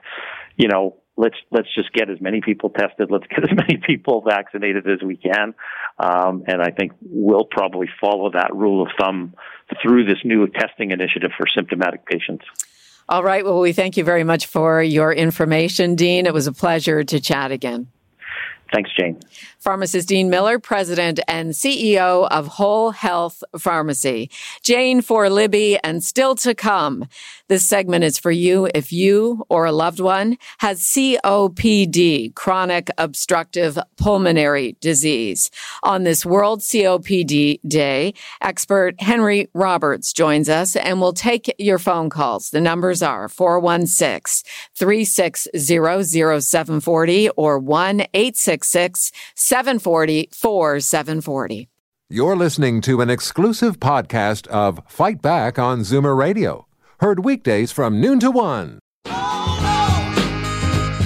[0.56, 4.22] you know let's let's just get as many people tested, let's get as many people
[4.22, 5.54] vaccinated as we can,
[6.00, 9.34] um, and I think we'll probably follow that rule of thumb
[9.82, 12.46] through this new testing initiative for symptomatic patients.
[13.08, 13.46] All right.
[13.46, 16.26] Well, we thank you very much for your information, Dean.
[16.26, 17.88] It was a pleasure to chat again.
[18.74, 19.20] Thanks, Jane.
[19.60, 24.30] Pharmacist Dean Miller, President and CEO of Whole Health Pharmacy.
[24.64, 27.08] Jane for Libby and still to come.
[27.48, 33.78] This segment is for you if you or a loved one has COPD, chronic obstructive
[33.98, 35.52] pulmonary disease.
[35.84, 42.10] On this World COPD Day, expert Henry Roberts joins us and will take your phone
[42.10, 42.50] calls.
[42.50, 48.06] The numbers are 416 360 0740 or 1
[48.56, 51.70] 866 740 4740.
[52.10, 56.68] You're listening to an exclusive podcast of Fight Back on Zoomer Radio.
[57.00, 58.80] Heard weekdays from noon to one.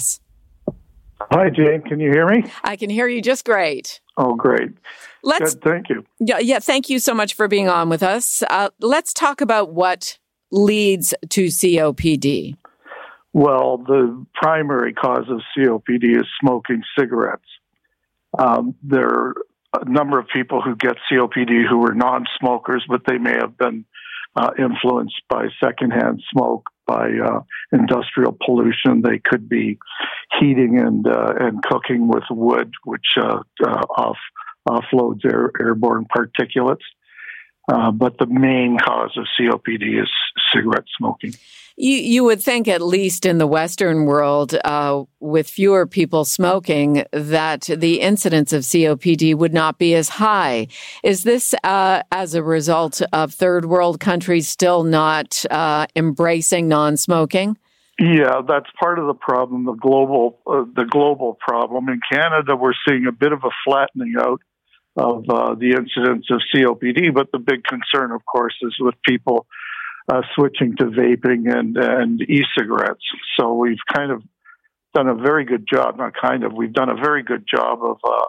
[1.30, 1.82] Hi, Jane.
[1.82, 2.44] Can you hear me?
[2.64, 4.00] I can hear you just great.
[4.16, 4.70] Oh, great.
[5.22, 6.04] Let's Good, thank you.
[6.18, 6.58] yeah, yeah.
[6.58, 8.42] Thank you so much for being on with us.
[8.50, 10.18] Uh, let's talk about what
[10.50, 12.56] leads to COPD.
[13.32, 17.48] Well, the primary cause of COPD is smoking cigarettes.
[18.38, 19.34] Um, there are
[19.80, 23.56] a number of people who get COPD who are non smokers, but they may have
[23.56, 23.84] been
[24.36, 27.40] uh, influenced by secondhand smoke, by uh,
[27.72, 29.02] industrial pollution.
[29.02, 29.78] They could be
[30.38, 34.18] heating and uh, and cooking with wood, which uh, uh, off
[34.68, 36.86] offloads air, airborne particulates.
[37.72, 40.10] Uh, but the main cause of COPD is
[40.52, 41.32] cigarette smoking.
[41.76, 47.04] You you would think at least in the Western world, uh, with fewer people smoking,
[47.12, 50.68] that the incidence of COPD would not be as high.
[51.02, 57.56] Is this uh, as a result of third world countries still not uh, embracing non-smoking?
[57.98, 59.64] Yeah, that's part of the problem.
[59.64, 64.14] The global uh, the global problem in Canada, we're seeing a bit of a flattening
[64.18, 64.40] out
[64.96, 69.46] of uh, the incidence of COPD, but the big concern, of course, is with people
[70.10, 73.04] uh, switching to vaping and and e-cigarettes.
[73.38, 74.22] So we've kind of
[74.94, 75.98] done a very good job.
[75.98, 76.52] Not kind of.
[76.52, 78.24] We've done a very good job of uh,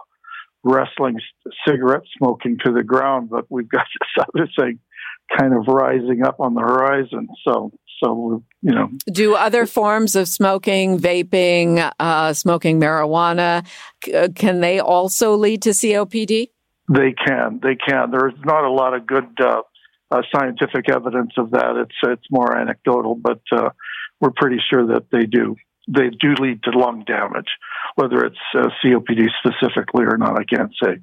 [0.62, 1.20] wrestling
[1.66, 4.78] cigarette smoking to the ground, but we've got this other thing
[5.38, 7.28] kind of rising up on the horizon.
[7.46, 13.66] So so you know, Do other forms of smoking, vaping, uh, smoking marijuana,
[14.04, 16.50] c- uh, can they also lead to COPD?
[16.88, 17.60] They can.
[17.62, 18.10] They can.
[18.10, 19.62] There's not a lot of good uh,
[20.10, 21.76] uh, scientific evidence of that.
[21.76, 23.70] It's it's more anecdotal, but uh,
[24.20, 25.56] we're pretty sure that they do.
[25.88, 27.48] They do lead to lung damage,
[27.96, 30.38] whether it's uh, COPD specifically or not.
[30.38, 30.98] I can't say.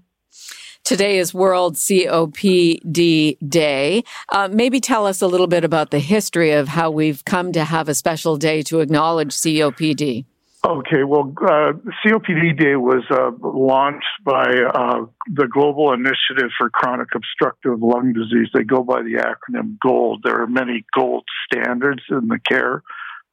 [0.83, 4.03] Today is World COPD Day.
[4.29, 7.63] Uh, maybe tell us a little bit about the history of how we've come to
[7.63, 10.25] have a special day to acknowledge COPD.
[10.63, 11.73] Okay, well, uh,
[12.05, 18.49] COPD Day was uh, launched by uh, the Global Initiative for Chronic Obstructive Lung Disease.
[18.53, 20.21] They go by the acronym GOLD.
[20.23, 22.83] There are many gold standards in the care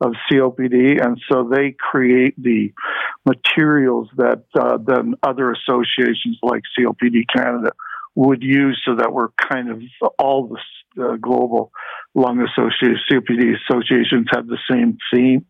[0.00, 2.72] of COPD, and so they create the
[3.26, 7.72] materials that uh, then other associations like COPD Canada
[8.14, 9.82] would use so that we're kind of
[10.18, 10.56] all
[10.96, 11.72] the global
[12.14, 15.44] lung associations, COPD associations have the same theme.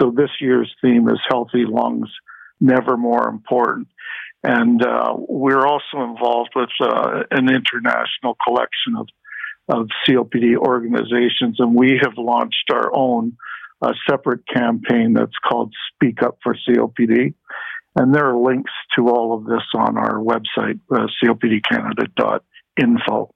[0.00, 2.08] So this year's theme is healthy lungs,
[2.60, 3.88] never more important.
[4.42, 9.08] And uh, we're also involved with uh, an international collection of
[9.68, 13.36] of COPD organizations, and we have launched our own
[13.80, 17.34] uh, separate campaign that's called Speak Up for COPD.
[17.96, 23.33] And there are links to all of this on our website, uh, copdcanada.info.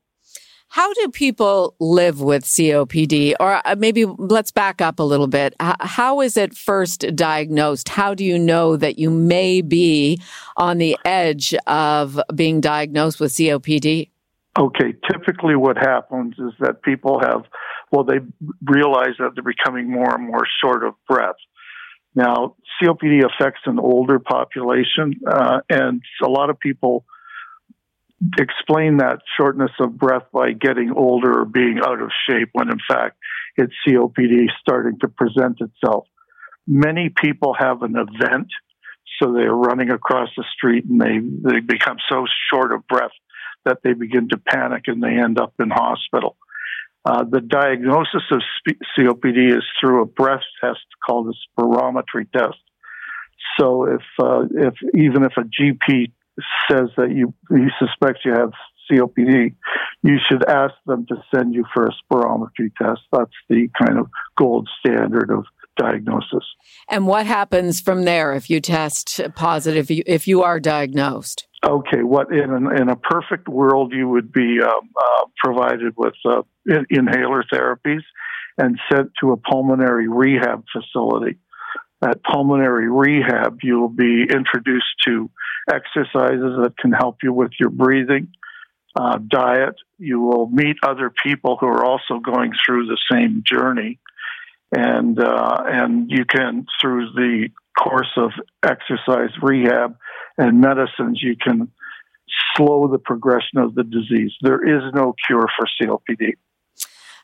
[0.71, 3.35] How do people live with COPD?
[3.41, 5.55] Or uh, maybe let's back up a little bit.
[5.59, 7.89] How is it first diagnosed?
[7.89, 10.21] How do you know that you may be
[10.57, 14.11] on the edge of being diagnosed with COPD?
[14.59, 17.45] Okay, typically what happens is that people have,
[17.91, 18.19] well, they
[18.67, 21.37] realize that they're becoming more and more short of breath.
[22.15, 27.05] Now, COPD affects an older population, uh, and a lot of people
[28.39, 32.79] explain that shortness of breath by getting older or being out of shape when in
[32.89, 33.17] fact
[33.57, 36.07] it's COPD starting to present itself.
[36.67, 38.49] Many people have an event,
[39.21, 43.11] so they're running across the street and they, they become so short of breath
[43.65, 46.37] that they begin to panic and they end up in hospital.
[47.05, 48.43] Uh, the diagnosis of
[48.99, 52.59] COPD is through a breath test called a spirometry test.
[53.59, 56.13] So if uh, if even if a GP
[56.71, 58.53] says that you he suspects you have
[58.91, 59.55] COPD,
[60.03, 63.03] you should ask them to send you for a spirometry test.
[63.13, 65.45] That's the kind of gold standard of
[65.77, 66.45] diagnosis.
[66.89, 71.47] And what happens from there if you test positive if you are diagnosed?
[71.67, 76.15] Okay, what in an, in a perfect world you would be uh, uh, provided with
[76.25, 78.03] uh, in, inhaler therapies
[78.59, 81.39] and sent to a pulmonary rehab facility.
[82.01, 85.31] At pulmonary rehab, you will be introduced to
[85.69, 88.29] exercises that can help you with your breathing,
[88.95, 89.75] uh, diet.
[89.99, 93.99] You will meet other people who are also going through the same journey,
[94.71, 98.31] and uh, and you can through the course of
[98.63, 99.97] exercise rehab
[100.37, 101.71] and medicines, you can
[102.55, 104.33] slow the progression of the disease.
[104.41, 106.35] There is no cure for COPD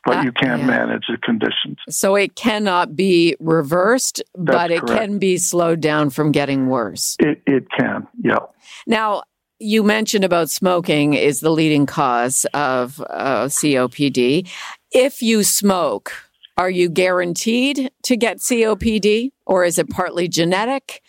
[0.05, 0.65] but you can yeah.
[0.65, 1.77] manage the conditions.
[1.89, 5.01] So it cannot be reversed, That's but it correct.
[5.01, 7.17] can be slowed down from getting worse.
[7.19, 8.39] It, it can, yeah.
[8.85, 9.23] Now,
[9.59, 14.47] you mentioned about smoking is the leading cause of uh, COPD.
[14.91, 16.13] If you smoke,
[16.57, 21.01] are you guaranteed to get COPD or is it partly genetic?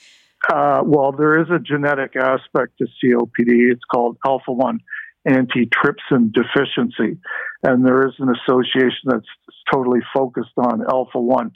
[0.52, 3.72] Uh, well, there is a genetic aspect to COPD.
[3.72, 4.80] It's called alpha 1
[5.26, 7.18] antitrypsin deficiency.
[7.62, 9.26] And there is an association that's
[9.72, 11.52] totally focused on alpha 1.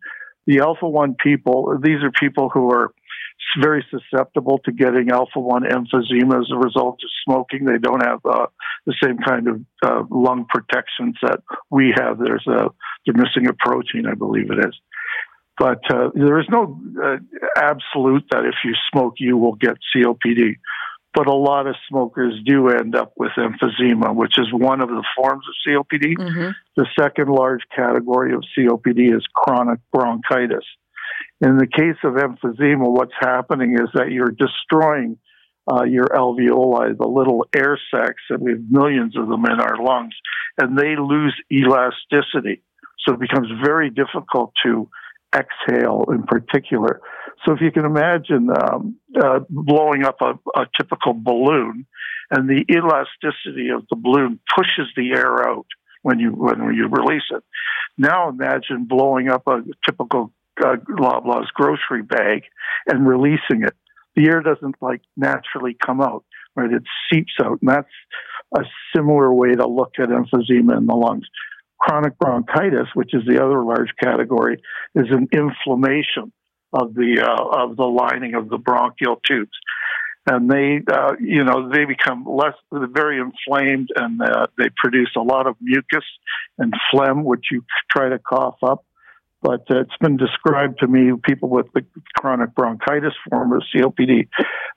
[0.46, 2.92] The alpha 1 people, these are people who are
[3.60, 7.64] very susceptible to getting alpha 1 emphysema as a result of smoking.
[7.64, 8.46] They don't have uh,
[8.86, 12.18] the same kind of uh, lung protections that we have.
[12.18, 12.68] There's a,
[13.06, 14.74] they're missing a protein, I believe it is.
[15.58, 17.16] But uh, there is no uh,
[17.56, 20.56] absolute that if you smoke, you will get COPD
[21.14, 25.04] but a lot of smokers do end up with emphysema, which is one of the
[25.16, 26.16] forms of COPD.
[26.16, 26.50] Mm-hmm.
[26.76, 30.64] The second large category of COPD is chronic bronchitis.
[31.40, 35.18] In the case of emphysema, what's happening is that you're destroying
[35.70, 39.82] uh, your alveoli, the little air sacs, and we have millions of them in our
[39.82, 40.14] lungs,
[40.58, 42.62] and they lose elasticity.
[43.06, 44.88] So it becomes very difficult to
[45.34, 47.00] exhale in particular.
[47.44, 51.86] So if you can imagine um, uh, blowing up a, a, typical balloon,
[52.30, 55.66] and the elasticity of the balloon pushes the air out
[56.02, 57.42] when you when you release it.
[57.96, 62.42] Now imagine blowing up a typical uh, Loblaws grocery bag
[62.86, 63.74] and releasing it.
[64.16, 66.24] The air doesn't like naturally come out,
[66.56, 66.72] right?
[66.72, 67.88] It seeps out, and that's
[68.56, 68.62] a
[68.94, 71.26] similar way to look at emphysema in the lungs.
[71.80, 74.62] Chronic bronchitis, which is the other large category,
[74.94, 76.32] is an inflammation
[76.72, 79.56] of the uh, of the lining of the bronchial tubes,
[80.26, 85.20] and they uh, you know they become less very inflamed and uh, they produce a
[85.20, 86.04] lot of mucus
[86.58, 88.84] and phlegm, which you try to cough up.
[89.42, 91.82] But it's been described to me people with the
[92.18, 94.28] chronic bronchitis form of COPD,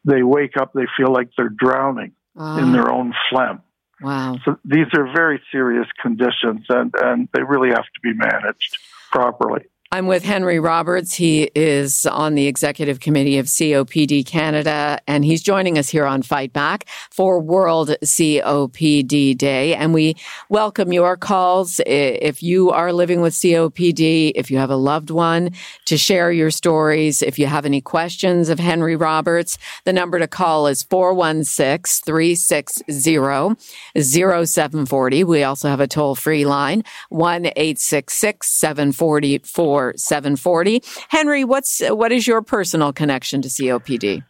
[0.06, 2.14] they wake up, they feel like they're drowning
[2.58, 3.62] in their own phlegm.
[4.04, 4.38] Wow.
[4.44, 8.78] So these are very serious conditions and, and they really have to be managed
[9.12, 9.66] properly.
[9.94, 11.14] I'm with Henry Roberts.
[11.14, 16.24] He is on the executive committee of COPD Canada, and he's joining us here on
[16.24, 19.76] Fight Back for World COPD Day.
[19.76, 20.16] And we
[20.50, 25.52] welcome your calls if you are living with COPD, if you have a loved one,
[25.86, 27.22] to share your stories.
[27.22, 33.14] If you have any questions of Henry Roberts, the number to call is 416 360
[34.02, 35.24] 0740.
[35.24, 38.48] We also have a toll free line, 1 866
[39.96, 40.84] 744 740.
[41.10, 44.24] Henry, what's what is your personal connection to COPD?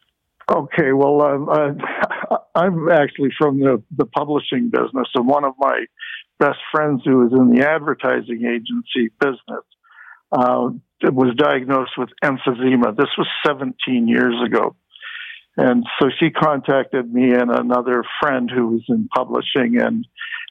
[0.51, 5.85] Okay, well, uh, uh, I'm actually from the, the publishing business, and one of my
[6.39, 9.63] best friends who is in the advertising agency business
[10.31, 10.69] uh,
[11.03, 12.95] was diagnosed with emphysema.
[12.95, 14.75] This was 17 years ago.
[15.55, 20.05] And so she contacted me and another friend who was in publishing and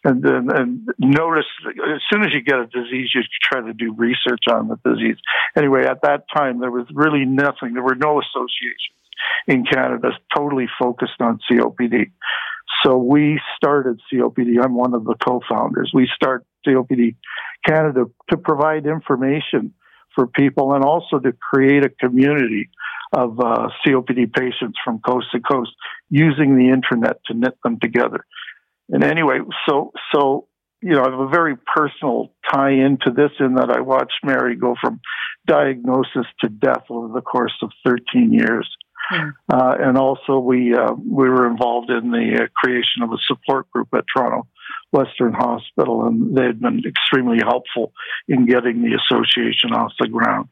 [0.04, 3.94] and and, and noticed as soon as you get a disease, you try to do
[3.96, 5.16] research on the disease.
[5.56, 7.74] Anyway, at that time, there was really nothing.
[7.74, 8.98] There were no associations
[9.46, 12.10] in Canada totally focused on COPD.
[12.84, 14.62] So we started COPD.
[14.62, 15.90] I'm one of the co-founders.
[15.94, 17.16] We start COPD
[17.66, 19.74] Canada to provide information
[20.14, 22.68] for people and also to create a community
[23.12, 25.72] of uh, COPD patients from coast to coast
[26.10, 28.24] using the internet to knit them together.
[28.88, 29.38] And anyway,
[29.68, 30.48] so so
[30.82, 34.56] you know, I have a very personal tie into this in that I watched Mary
[34.56, 35.00] go from
[35.46, 38.68] diagnosis to death over the course of 13 years.
[39.08, 39.30] Hmm.
[39.52, 43.70] Uh, and also, we uh, we were involved in the uh, creation of a support
[43.70, 44.46] group at Toronto
[44.92, 47.92] Western Hospital, and they've been extremely helpful
[48.28, 50.48] in getting the association off the ground.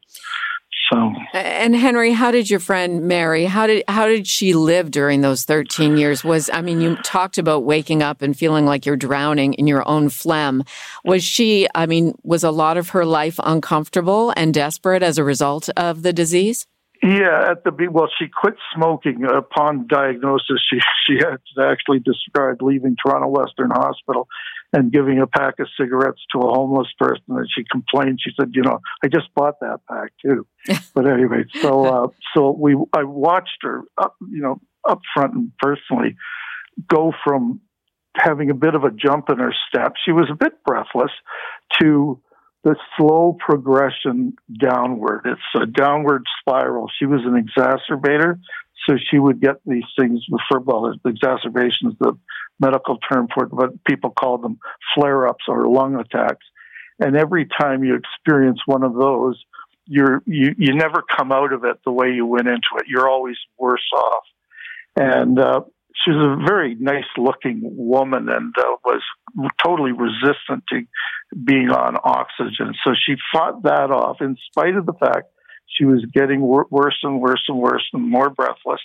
[0.92, 3.44] So, and Henry, how did your friend Mary?
[3.44, 6.24] How did how did she live during those thirteen years?
[6.24, 9.86] Was I mean, you talked about waking up and feeling like you're drowning in your
[9.88, 10.64] own phlegm.
[11.04, 11.68] Was she?
[11.74, 16.02] I mean, was a lot of her life uncomfortable and desperate as a result of
[16.02, 16.66] the disease?
[17.02, 20.60] Yeah, at the well, she quit smoking upon diagnosis.
[20.70, 24.28] She she had actually described leaving Toronto Western Hospital
[24.72, 27.24] and giving a pack of cigarettes to a homeless person.
[27.28, 28.20] And she complained.
[28.22, 30.46] She said, "You know, I just bought that pack too."
[30.94, 35.52] but anyway, so uh, so we I watched her up, you know, up front and
[35.58, 36.16] personally
[36.88, 37.60] go from
[38.16, 39.94] having a bit of a jump in her step.
[40.04, 41.12] She was a bit breathless
[41.80, 42.20] to
[42.64, 45.22] the slow progression downward.
[45.24, 46.90] It's a downward spiral.
[46.98, 48.38] She was an exacerbator,
[48.86, 52.16] so she would get these things before, well, exacerbations, the
[52.58, 54.58] medical term for it, but people call them
[54.94, 56.46] flare ups or lung attacks.
[56.98, 59.42] And every time you experience one of those,
[59.86, 62.86] you're, you, you never come out of it the way you went into it.
[62.86, 64.24] You're always worse off.
[64.96, 65.62] And uh,
[66.04, 69.02] she's a very nice looking woman and uh, was
[69.64, 70.82] totally resistant to
[71.42, 72.74] being on oxygen.
[72.84, 75.28] So she fought that off in spite of the fact
[75.76, 78.80] she was getting wor- worse and worse and worse and more breathless.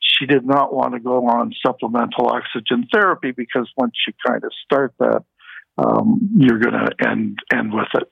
[0.00, 4.52] She did not want to go on supplemental oxygen therapy because once you kind of
[4.64, 5.22] start that,
[5.78, 8.08] um, you're going to end end with it.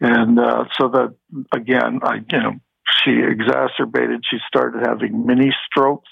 [0.00, 1.14] And uh, so that
[1.54, 2.52] again, I you know
[3.04, 4.24] she exacerbated.
[4.28, 6.08] She started having mini strokes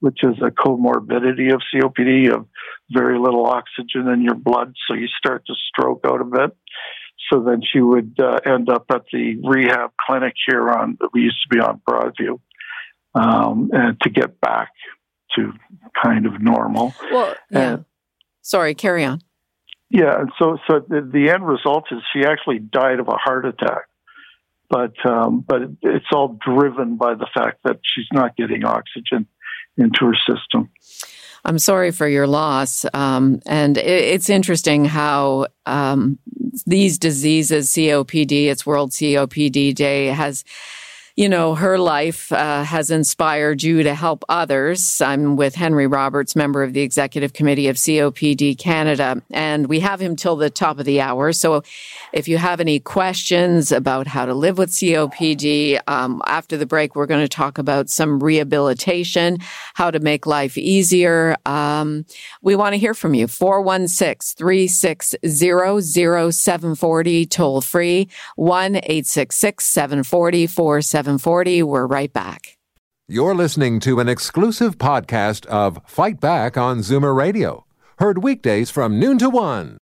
[0.00, 2.46] which is a comorbidity of COPD of
[2.90, 6.56] very little oxygen in your blood, so you start to stroke out a bit.
[7.30, 11.42] So then she would uh, end up at the rehab clinic here on we used
[11.42, 12.40] to be on Broadview,
[13.14, 14.70] um, and to get back
[15.34, 15.52] to
[16.02, 16.94] kind of normal.
[17.10, 17.72] Well, yeah.
[17.72, 17.84] And,
[18.42, 19.22] Sorry, carry on.
[19.90, 23.44] Yeah, and so so the, the end result is she actually died of a heart
[23.44, 23.86] attack
[24.68, 29.26] but um, but it's all driven by the fact that she's not getting oxygen
[29.76, 30.70] into her system.
[31.46, 32.84] I'm sorry for your loss.
[32.92, 36.18] Um, and it, it's interesting how um,
[36.66, 40.44] these diseases, COPD, it's World COPD Day, has
[41.16, 45.00] you know, her life uh, has inspired you to help others.
[45.00, 49.98] I'm with Henry Roberts, member of the executive committee of COPD Canada, and we have
[49.98, 51.32] him till the top of the hour.
[51.32, 51.62] So
[52.12, 56.94] if you have any questions about how to live with COPD, um, after the break,
[56.94, 59.38] we're going to talk about some rehabilitation,
[59.72, 61.36] how to make life easier.
[61.46, 62.04] Um,
[62.42, 63.26] we want to hear from you.
[63.26, 70.46] 416 360 0740, toll free, 1 866 740
[71.06, 71.62] 740.
[71.62, 72.58] We're right back.
[73.06, 77.64] You're listening to an exclusive podcast of Fight Back on Zoomer Radio,
[78.00, 79.78] heard weekdays from noon to one.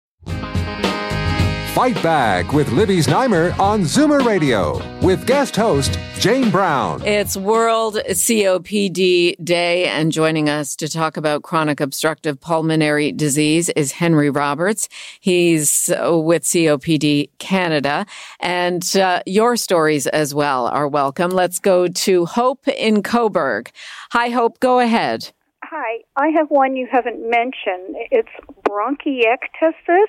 [1.75, 7.03] Fight Back with Libby Znaimer on Zoomer Radio with guest host Jane Brown.
[7.05, 13.91] It's World COPD Day, and joining us to talk about chronic obstructive pulmonary disease is
[13.91, 14.89] Henry Roberts.
[15.19, 18.07] He's with COPD Canada,
[18.39, 21.33] and uh, your stories as well are welcome.
[21.33, 23.73] Let's go to Hope in Cobourg.
[24.13, 24.61] Hi, Hope.
[24.61, 25.33] Go ahead.
[25.65, 27.97] Hi, I have one you haven't mentioned.
[28.13, 28.29] It's
[28.63, 30.07] bronchiectasis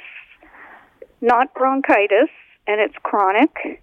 [1.25, 2.29] not bronchitis,
[2.67, 3.81] and it's chronic.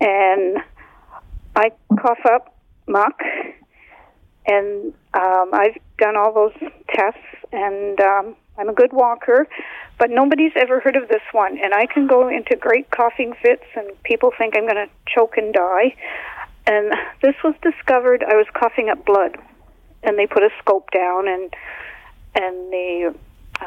[0.00, 0.58] And
[1.56, 3.20] I cough up muck,
[4.46, 7.18] and um, I've done all those tests,
[7.52, 9.48] and um, I'm a good walker,
[9.98, 11.58] but nobody's ever heard of this one.
[11.58, 15.36] And I can go into great coughing fits, and people think I'm going to choke
[15.36, 15.96] and die.
[16.66, 16.92] And
[17.22, 18.24] this was discovered.
[18.24, 19.36] I was coughing up blood,
[20.02, 21.54] and they put a scope down, and
[22.36, 23.14] and the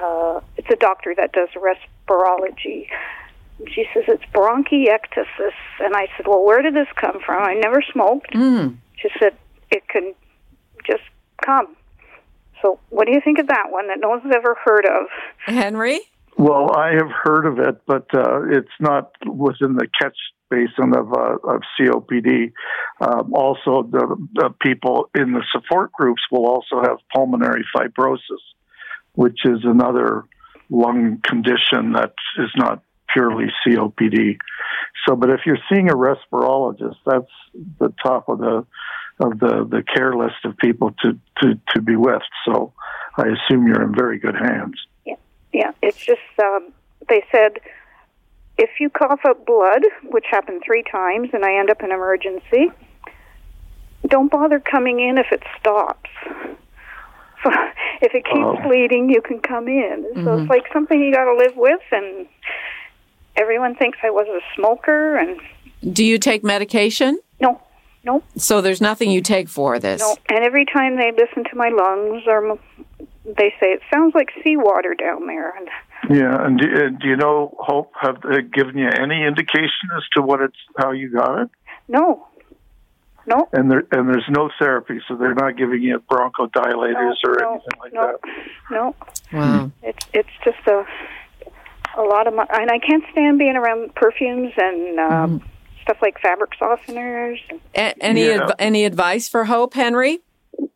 [0.01, 1.77] uh, it's a doctor that does res-
[2.07, 2.87] respirology.
[3.73, 7.43] She says it's bronchiectasis, and I said, "Well, where did this come from?
[7.43, 8.77] I never smoked." Mm.
[9.01, 9.35] She said
[9.71, 10.13] it can
[10.85, 11.03] just
[11.43, 11.75] come.
[12.61, 15.07] So, what do you think of that one that no one's ever heard of?
[15.45, 15.99] Henry?
[16.37, 20.17] Well, I have heard of it, but uh, it's not within the catch
[20.49, 22.51] basin of, uh, of COPD.
[23.01, 28.43] Um, also, the, the, people in the support groups will also have pulmonary fibrosis,
[29.17, 30.25] which is another
[30.69, 34.37] lung condition that is not purely COPD.
[35.07, 37.31] So, but if you're seeing a respirologist, that's
[37.79, 38.65] the top of the
[39.19, 42.21] of the, the care list of people to, to, to be with.
[42.45, 42.73] So,
[43.15, 44.75] I assume you're in very good hands.
[45.03, 45.15] Yeah,
[45.51, 45.71] yeah.
[45.81, 46.71] It's just um,
[47.09, 47.57] they said
[48.59, 52.71] if you cough up blood, which happened three times, and I end up in emergency,
[54.07, 56.11] don't bother coming in if it stops.
[57.43, 57.49] So
[58.01, 58.59] if it keeps Oh.
[58.63, 60.05] bleeding, you can come in.
[60.15, 60.41] So Mhm.
[60.41, 62.27] it's like something you got to live with, and
[63.35, 65.39] everyone thinks I was a smoker, and
[65.93, 67.19] Do you take medication?
[67.39, 67.61] no,
[68.03, 70.01] no, So there's nothing you take for this.
[70.01, 70.15] no.
[70.35, 72.57] And every time they listen to my lungs, or
[73.25, 75.69] they say it sounds like seawater down there, and
[76.09, 80.03] Yeah, and do, uh, do you know Hope have they given you any indication as
[80.15, 81.49] to what it's how you got it?
[81.87, 82.25] no,
[83.27, 87.37] no, And there and there's no therapy, so they're not giving you bronchodilators no, or
[87.39, 88.19] no, anything like no, that.
[88.71, 88.95] no.
[89.33, 89.71] Wow.
[89.83, 90.85] It's it's just a
[91.97, 95.43] a lot of money, and I can't stand being around perfumes and um,
[95.81, 97.39] stuff like fabric softeners.
[97.75, 98.43] A- any Yeah.
[98.43, 100.19] adv- any advice for Hope, Henry?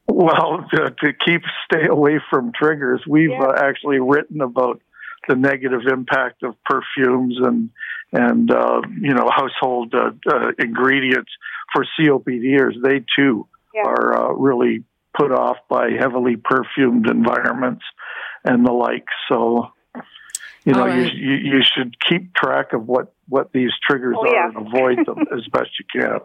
[0.08, 3.44] Well, to, to keep stay away from triggers, we've Yeah.
[3.44, 4.82] uh, actually written about
[5.28, 7.70] the negative impact of perfumes and
[8.12, 11.32] and uh, you know household uh, uh, ingredients
[11.74, 12.74] for COPDers.
[12.84, 13.84] They too Yeah.
[13.86, 14.84] are uh, really
[15.18, 17.84] put off by heavily perfumed environments
[18.44, 19.06] and the like.
[19.30, 19.72] So,
[20.66, 21.14] you know, All right.
[21.14, 24.48] you, you you should keep track of what what these triggers Oh, are yeah.
[24.56, 26.20] and avoid them as best you can.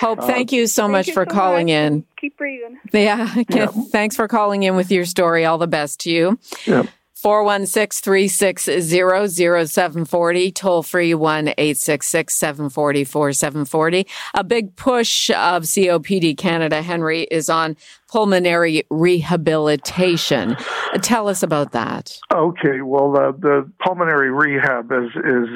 [0.00, 2.04] Hope, thank you so Thank much you for so calling much, in.
[2.20, 2.78] Keep breathing.
[2.92, 3.32] Yeah.
[3.48, 3.66] Yeah.
[3.66, 5.44] Thanks for calling in with your story.
[5.44, 6.36] All the best to you.
[6.66, 6.82] Yeah.
[7.24, 17.22] 416 360 0740, toll free 1 866 740 A big push of COPD Canada, Henry,
[17.22, 20.54] is on pulmonary rehabilitation.
[21.00, 22.20] Tell us about that.
[22.30, 25.48] Okay, well, the, the pulmonary rehab is is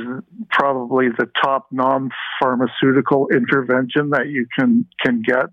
[0.48, 5.50] probably the top non-pharmaceutical intervention that you can can get.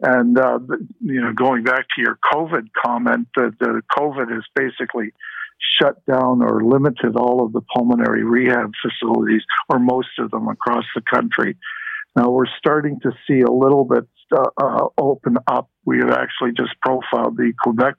[0.00, 0.60] And uh,
[1.02, 5.12] you know, going back to your COVID comment, the, the COVID is basically
[5.80, 10.84] shut down or limited all of the pulmonary rehab facilities, or most of them across
[10.94, 11.56] the country.
[12.16, 15.70] Now we're starting to see a little bit uh, uh, open up.
[15.84, 17.94] We have actually just profiled the Quebec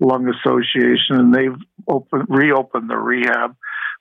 [0.00, 1.56] Lung Association, and they've
[1.88, 3.56] opened, reopened the rehab,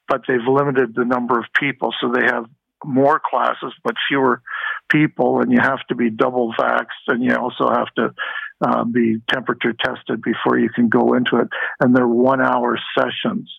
[0.07, 2.45] but they've limited the number of people, so they have
[2.83, 4.41] more classes but fewer
[4.89, 8.13] people, and you have to be double vaxxed, and you also have to
[8.61, 11.47] uh, be temperature tested before you can go into it,
[11.79, 13.49] and they're one-hour sessions.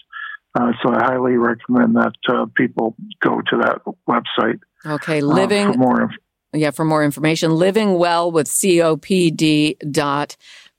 [0.55, 5.74] Uh, so I highly recommend that uh, people go to that website Okay, uh, living
[5.74, 6.24] for more information.
[6.53, 10.28] Yeah, for more information, livingwell with COPD.com.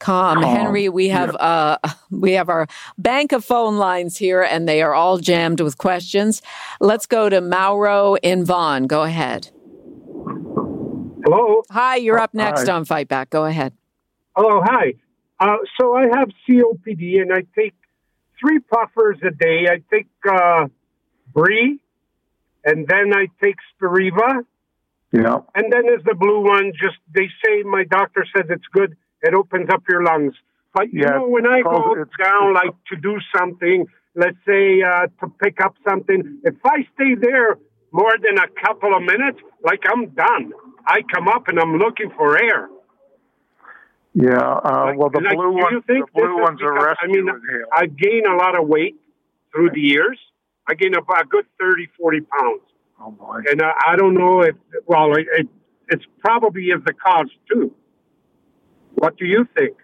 [0.01, 1.76] Com, Henry, we have uh
[2.11, 2.68] we have our
[2.99, 6.41] bank of phone lines here and they are all jammed with questions.
[6.81, 8.87] Let's go to Mauro in Vaughan.
[8.87, 9.51] Go ahead.
[11.31, 11.62] Hello.
[11.70, 12.72] Hi, you're up next Hi.
[12.74, 13.29] on Fight Back.
[13.29, 13.74] Go ahead.
[14.35, 14.62] Hello.
[14.64, 14.95] Hi.
[15.39, 17.74] Uh, so I have COPD and I take
[18.41, 19.66] three puffers a day.
[19.70, 20.68] I take uh,
[21.35, 21.81] Brie,
[22.64, 24.43] and then I take Spiriva,
[25.12, 25.41] Yeah.
[25.55, 26.72] and then there's the blue one.
[26.81, 28.97] Just they say my doctor said it's good.
[29.20, 30.33] It opens up your lungs.
[30.72, 34.39] But you Yeah, know, when I go it's- down, it's- like to do something, let's
[34.47, 37.59] say uh, to pick up something, if I stay there
[37.93, 40.53] more than a couple of minutes, like I'm done.
[40.89, 42.68] I come up and I'm looking for air.
[44.14, 47.28] Yeah, uh, well, the like, blue do you one, the blue one's a because- rescue
[47.28, 47.64] I mean.
[47.72, 48.97] I've gained a lot of weight
[49.53, 50.18] through the years.
[50.66, 52.61] I gain about a good 30, 40 pounds.
[53.01, 53.41] oh boy.
[53.51, 55.49] And uh, I don't know if, well, it, it,
[55.89, 57.74] it's probably is the cause too.
[58.95, 59.76] What do you think?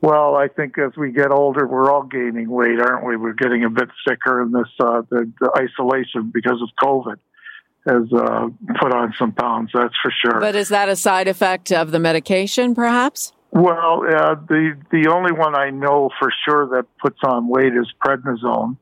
[0.00, 3.16] Well, I think as we get older, we're all gaining weight, aren't we?
[3.16, 7.16] We're getting a bit sicker, in this uh, the, the isolation because of COVID
[7.88, 8.48] has uh,
[8.80, 9.70] put on some pounds.
[9.74, 10.40] That's for sure.
[10.40, 13.32] But is that a side effect of the medication, perhaps?
[13.50, 17.90] Well, uh, the the only one I know for sure that puts on weight is
[18.04, 18.76] prednisone,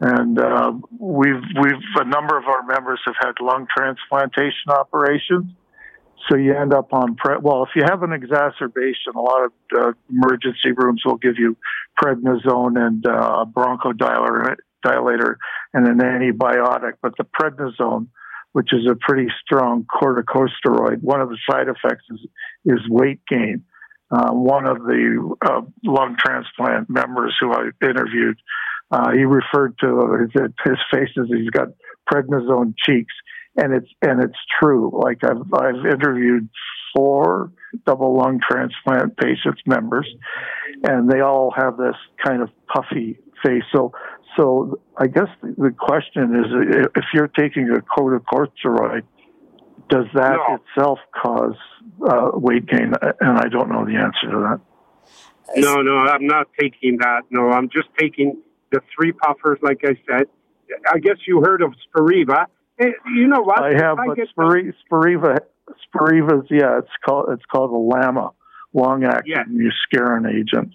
[0.00, 5.52] and uh, we've we've a number of our members have had lung transplantation operations.
[6.28, 7.36] So you end up on pre.
[7.40, 11.56] Well, if you have an exacerbation, a lot of uh, emergency rooms will give you
[12.02, 15.36] prednisone and uh, a bronchodilator dilator
[15.74, 16.94] and an antibiotic.
[17.02, 18.08] But the prednisone,
[18.52, 22.26] which is a pretty strong corticosteroid, one of the side effects is
[22.64, 23.64] is weight gain.
[24.10, 28.38] Uh, one of the uh, lung transplant members who I interviewed,
[28.90, 31.68] uh, he referred to his, his face as he's got
[32.10, 33.12] prednisone cheeks,
[33.58, 34.90] and it's and it's true.
[34.94, 36.48] Like I've I've interviewed
[36.94, 37.52] four
[37.86, 40.08] double lung transplant patients members,
[40.84, 43.64] and they all have this kind of puffy face.
[43.74, 43.92] So
[44.36, 49.02] so I guess the, the question is, if you're taking a corticosteroid,
[49.90, 50.58] does that No.
[50.58, 51.56] itself cause
[52.08, 52.92] uh, weight gain?
[53.20, 54.60] And I don't know the answer to that.
[55.56, 57.22] No, no, I'm not taking that.
[57.30, 60.26] No, I'm just taking the three puffers, like I said.
[60.92, 62.46] I guess you heard of Spiriva.
[62.80, 63.62] You know what?
[63.62, 65.38] I have, If but get- Spiri- Spiriva,
[65.94, 68.30] Spiriva's, yeah, it's called it's called a LAMA,
[68.72, 69.44] long acting Yeah.
[69.44, 70.74] muscarine agent.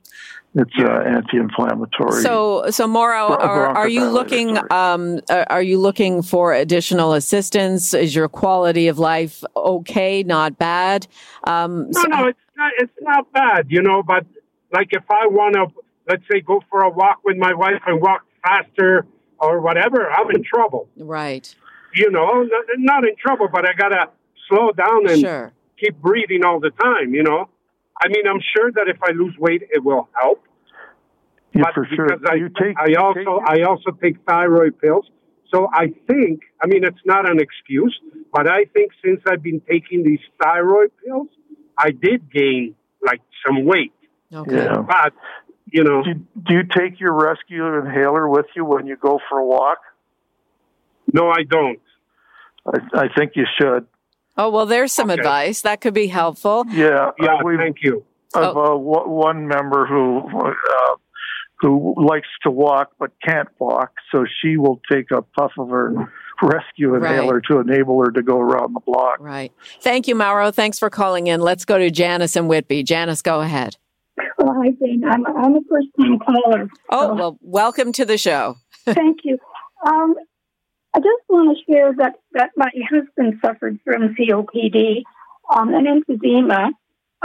[0.55, 2.21] It's uh, anti-inflammatory.
[2.21, 4.55] So, so Mauro, Bron- are, are you looking?
[4.71, 7.93] Um, are are you looking for additional assistance?
[7.95, 10.21] Is your quality of life okay?
[10.21, 11.07] Not bad?
[11.45, 12.71] Um, No, so- no, it's not.
[12.77, 14.03] It's not bad, you know.
[14.03, 14.25] But
[14.71, 15.67] like, if I want to,
[16.07, 19.07] let's say, go for a walk with my wife and walk faster
[19.39, 20.87] or whatever, I'm in trouble.
[20.97, 21.53] right.
[21.95, 24.09] You know, not, not in trouble, but I gotta
[24.49, 25.53] slow down and Sure.
[25.79, 27.13] keep breathing all the time.
[27.13, 27.49] You know,
[28.03, 30.43] I mean, I'm sure that if I lose weight, it will help.
[31.53, 32.07] yeah, but for sure.
[32.07, 35.05] because I, you take, I also take- I also take thyroid pills.
[35.53, 37.95] So I think I mean it's not an excuse,
[38.33, 41.27] but I think since I've been taking these thyroid pills,
[41.77, 42.75] I did gain
[43.05, 43.93] like some weight.
[44.33, 44.55] Okay.
[44.55, 44.77] yeah.
[44.81, 45.13] But
[45.71, 46.13] you know, Do
[46.47, 49.77] do you take your rescue inhaler with you when you go for a walk?
[51.13, 51.79] No, I don't.
[52.65, 53.85] I, I think you should.
[54.35, 55.19] Oh well, there's some Okay.
[55.19, 56.65] advice that could be helpful.
[56.69, 58.03] Yeah, Yeah, uh, we've, thank you.
[58.35, 60.95] of uh, w- one member who uh,
[61.61, 65.93] who likes to walk but can't walk, so she will take a puff of her
[66.41, 67.11] rescue Right.
[67.15, 69.19] inhaler to enable her to go around the block.
[69.19, 69.51] Right.
[69.81, 70.51] Thank you, Mauro.
[70.51, 71.39] Thanks for calling in.
[71.41, 72.83] Let's go to Janice and Whitby.
[72.83, 73.77] Janice, go ahead.
[74.37, 75.03] Well, hi, Jane.
[75.05, 76.67] I'm, I'm a first time caller.
[76.89, 78.57] Oh So, well, welcome to the show.
[78.85, 79.37] thank you.
[79.85, 80.15] Um,
[80.95, 85.03] I just want to share that, that my husband suffered from COPD
[85.53, 86.69] um, and emphysema,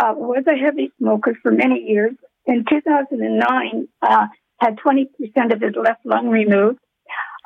[0.01, 2.13] uh, was a heavy smoker for many years.
[2.47, 4.27] In 2009, uh,
[4.59, 5.07] had 20%
[5.53, 6.79] of his left lung removed.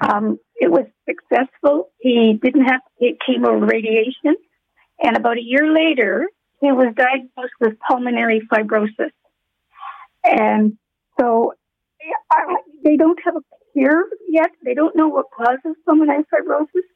[0.00, 1.90] Um, it was successful.
[1.98, 4.36] He didn't have to take chemo radiation.
[5.02, 6.28] And about a year later,
[6.60, 9.10] he was diagnosed with pulmonary fibrosis.
[10.24, 10.78] And
[11.18, 11.54] so
[12.30, 13.40] I, they don't have a
[13.72, 14.50] cure yet.
[14.64, 16.86] They don't know what causes pulmonary fibrosis.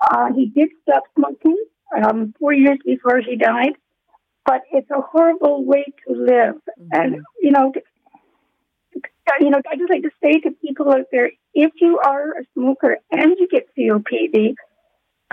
[0.00, 1.56] Uh, he did stop smoking
[1.96, 3.74] um, four years before he died,
[4.44, 6.56] but it's a horrible way to live.
[6.90, 7.72] And you know,
[9.40, 12.44] you know, I just like to say to people out there: if you are a
[12.54, 14.54] smoker and you get COPD,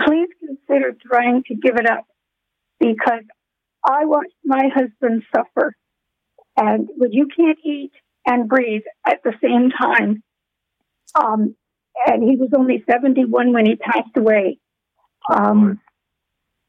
[0.00, 2.04] please consider trying to give it up
[2.78, 3.24] because
[3.84, 5.74] I watched my husband suffer,
[6.56, 7.92] and when you can't eat
[8.26, 10.22] and breathe at the same time.
[11.14, 11.54] Um,
[12.06, 14.58] and he was only 71 when he passed away.
[15.30, 15.80] Um,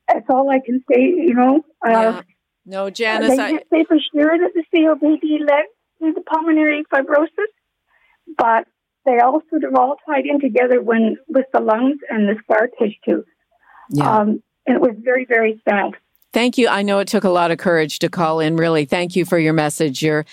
[0.08, 1.66] that's all I can say, you know.
[1.86, 2.22] Uh, Yeah.
[2.64, 5.66] No, Janice, they I, can't say for sure that the COPD led
[6.00, 7.28] to the pulmonary fibrosis,
[8.38, 8.68] but
[9.06, 12.70] they all sort of all tied in together when with the lungs and the scar
[12.80, 13.24] tissue.
[13.90, 14.18] yeah.
[14.18, 15.94] Um, and it was very, very sad.
[16.34, 16.68] Thank you.
[16.68, 18.56] I know it took a lot of courage to call in.
[18.56, 20.04] Really, thank you for your message.
[20.04, 20.26] You're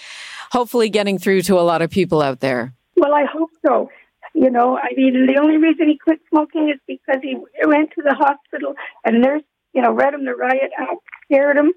[0.53, 2.75] hopefully getting through to a lot of people out there.
[2.99, 3.91] Well, I hope so.
[4.35, 8.03] You know, I mean, the only reason he quit smoking is because he went to
[8.03, 8.75] the hospital
[9.05, 9.43] and nurse,
[9.73, 11.73] you know, read him the riot act, scared him,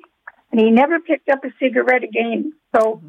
[0.52, 2.54] and he never picked up a cigarette again.
[2.76, 3.02] So,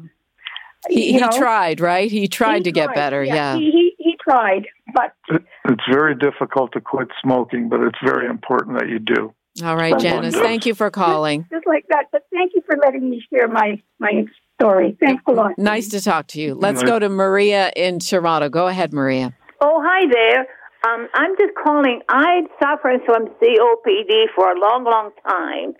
[0.87, 2.09] He, you he know, tried, right?
[2.09, 3.23] He tried he to get better.
[3.23, 3.55] Yeah.
[3.55, 8.79] He, he he tried, but it's very difficult to quit smoking, but it's very important
[8.79, 9.33] that you do.
[9.63, 11.41] All right, Janice, thank you for calling.
[11.41, 12.05] Just, just, like that.
[12.11, 14.25] But thank you for letting me share my my
[14.63, 14.97] story.
[14.99, 15.57] Thanks a lot.
[15.57, 16.55] Nice to talk to you.
[16.55, 18.49] Let's go to Maria in Toronto.
[18.49, 19.35] Go ahead, Maria.
[19.59, 20.47] Oh, hi there.
[20.85, 22.01] Um, I'm just calling.
[22.09, 25.73] I suffered from COPD for a long, long time.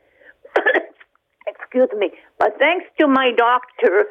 [1.48, 2.12] Excuse me.
[2.40, 4.06] But thanks to my doctor,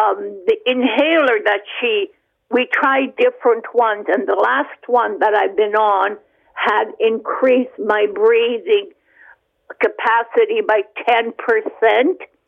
[0.00, 2.08] um, the inhaler that she,
[2.50, 6.16] we tried different ones, and the last one that I've been on
[6.54, 8.90] had increased my breathing
[9.80, 11.32] capacity by 10%.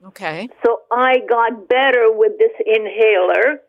[0.07, 0.48] Okay.
[0.64, 3.61] So I got better with this inhaler.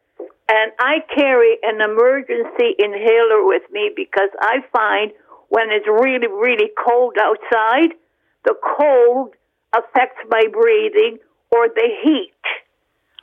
[0.47, 5.11] And I carry an emergency inhaler with me because I find
[5.49, 7.95] when it's really, really cold outside,
[8.43, 9.33] the cold
[9.75, 11.17] affects my breathing
[11.51, 12.31] or the heat.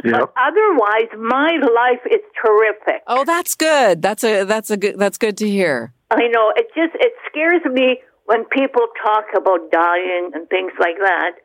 [0.04, 0.12] Yep.
[0.12, 3.02] But otherwise, my life is terrific.
[3.06, 4.02] Oh, that's good.
[4.02, 5.94] That's a that's a good that's good to hear.
[6.10, 6.52] I know.
[6.56, 11.36] It just it scares me when people talk about dying and things like that,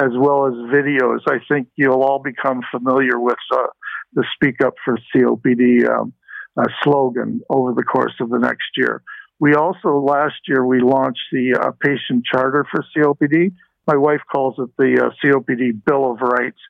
[0.00, 1.20] as well as videos.
[1.28, 3.66] I think you'll all become familiar with uh,
[4.14, 6.12] the Speak Up for COPD um,
[6.56, 9.02] uh, slogan over the course of the next year.
[9.38, 13.52] We also, last year, we launched the uh, patient charter for COPD.
[13.86, 16.60] My wife calls it the uh, COPD Bill of Rights.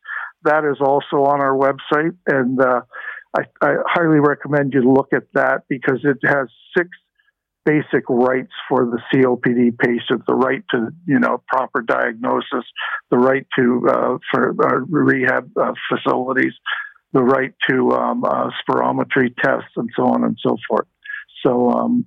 [0.45, 2.81] That is also on our website, and uh,
[3.37, 6.89] I, I highly recommend you look at that because it has six
[7.65, 12.65] basic rights for the COPD patient: the right to, you know, proper diagnosis,
[13.11, 16.53] the right to uh, for uh, rehab uh, facilities,
[17.13, 20.87] the right to um, uh, spirometry tests, and so on and so forth.
[21.45, 22.07] So, um,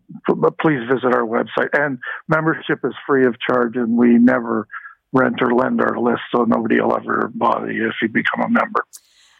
[0.61, 1.67] please visit our website.
[1.73, 1.99] And
[2.29, 4.67] membership is free of charge, and we never
[5.11, 8.49] rent or lend our list, so nobody will ever bother you if you become a
[8.49, 8.85] member.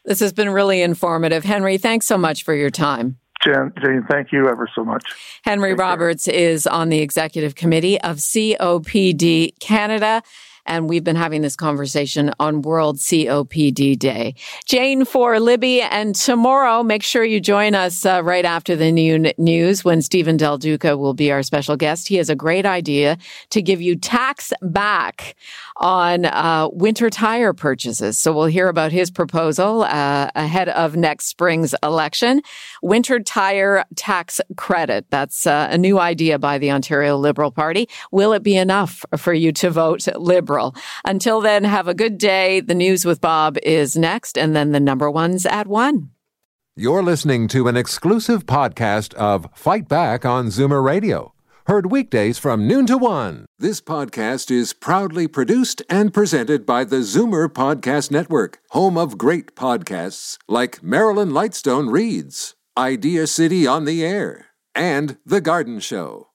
[0.06, 1.44] This has been really informative.
[1.44, 3.18] Henry, thanks so much for your time.
[3.46, 5.04] Jen, Jane, thank you ever so much.
[5.44, 6.34] Henry Take Roberts care.
[6.34, 10.24] is on the executive committee of COPD Canada
[10.66, 14.36] and we've been having this conversation on World COPD Day.
[14.66, 19.32] Jane for Libby, and tomorrow, make sure you join us uh, right after the new
[19.38, 22.08] news when Stephen Del Duca will be our special guest.
[22.08, 23.18] He has a great idea
[23.50, 25.36] to give you tax back
[25.78, 28.18] on uh, winter tire purchases.
[28.18, 32.42] So we'll hear about his proposal uh, ahead of next spring's election.
[32.82, 35.06] Winter tire tax credit.
[35.10, 37.90] That's uh, a new idea by the Ontario Liberal Party.
[38.12, 40.55] Will it be enough for you to vote Liberal?
[41.04, 42.60] Until then, have a good day.
[42.60, 46.10] The news with Bob is next, and then the number ones at one.
[46.76, 51.36] You're listening to an exclusive podcast of Fight Back on Zoomer Radio
[51.68, 53.48] Heard weekdays from noon to one.
[53.58, 59.56] This podcast is proudly produced and presented by the Zoomer Podcast Network, home of great
[59.56, 66.28] podcasts like Marilyn Lightstone Reads, Idea City on the Air, and The Garden Show.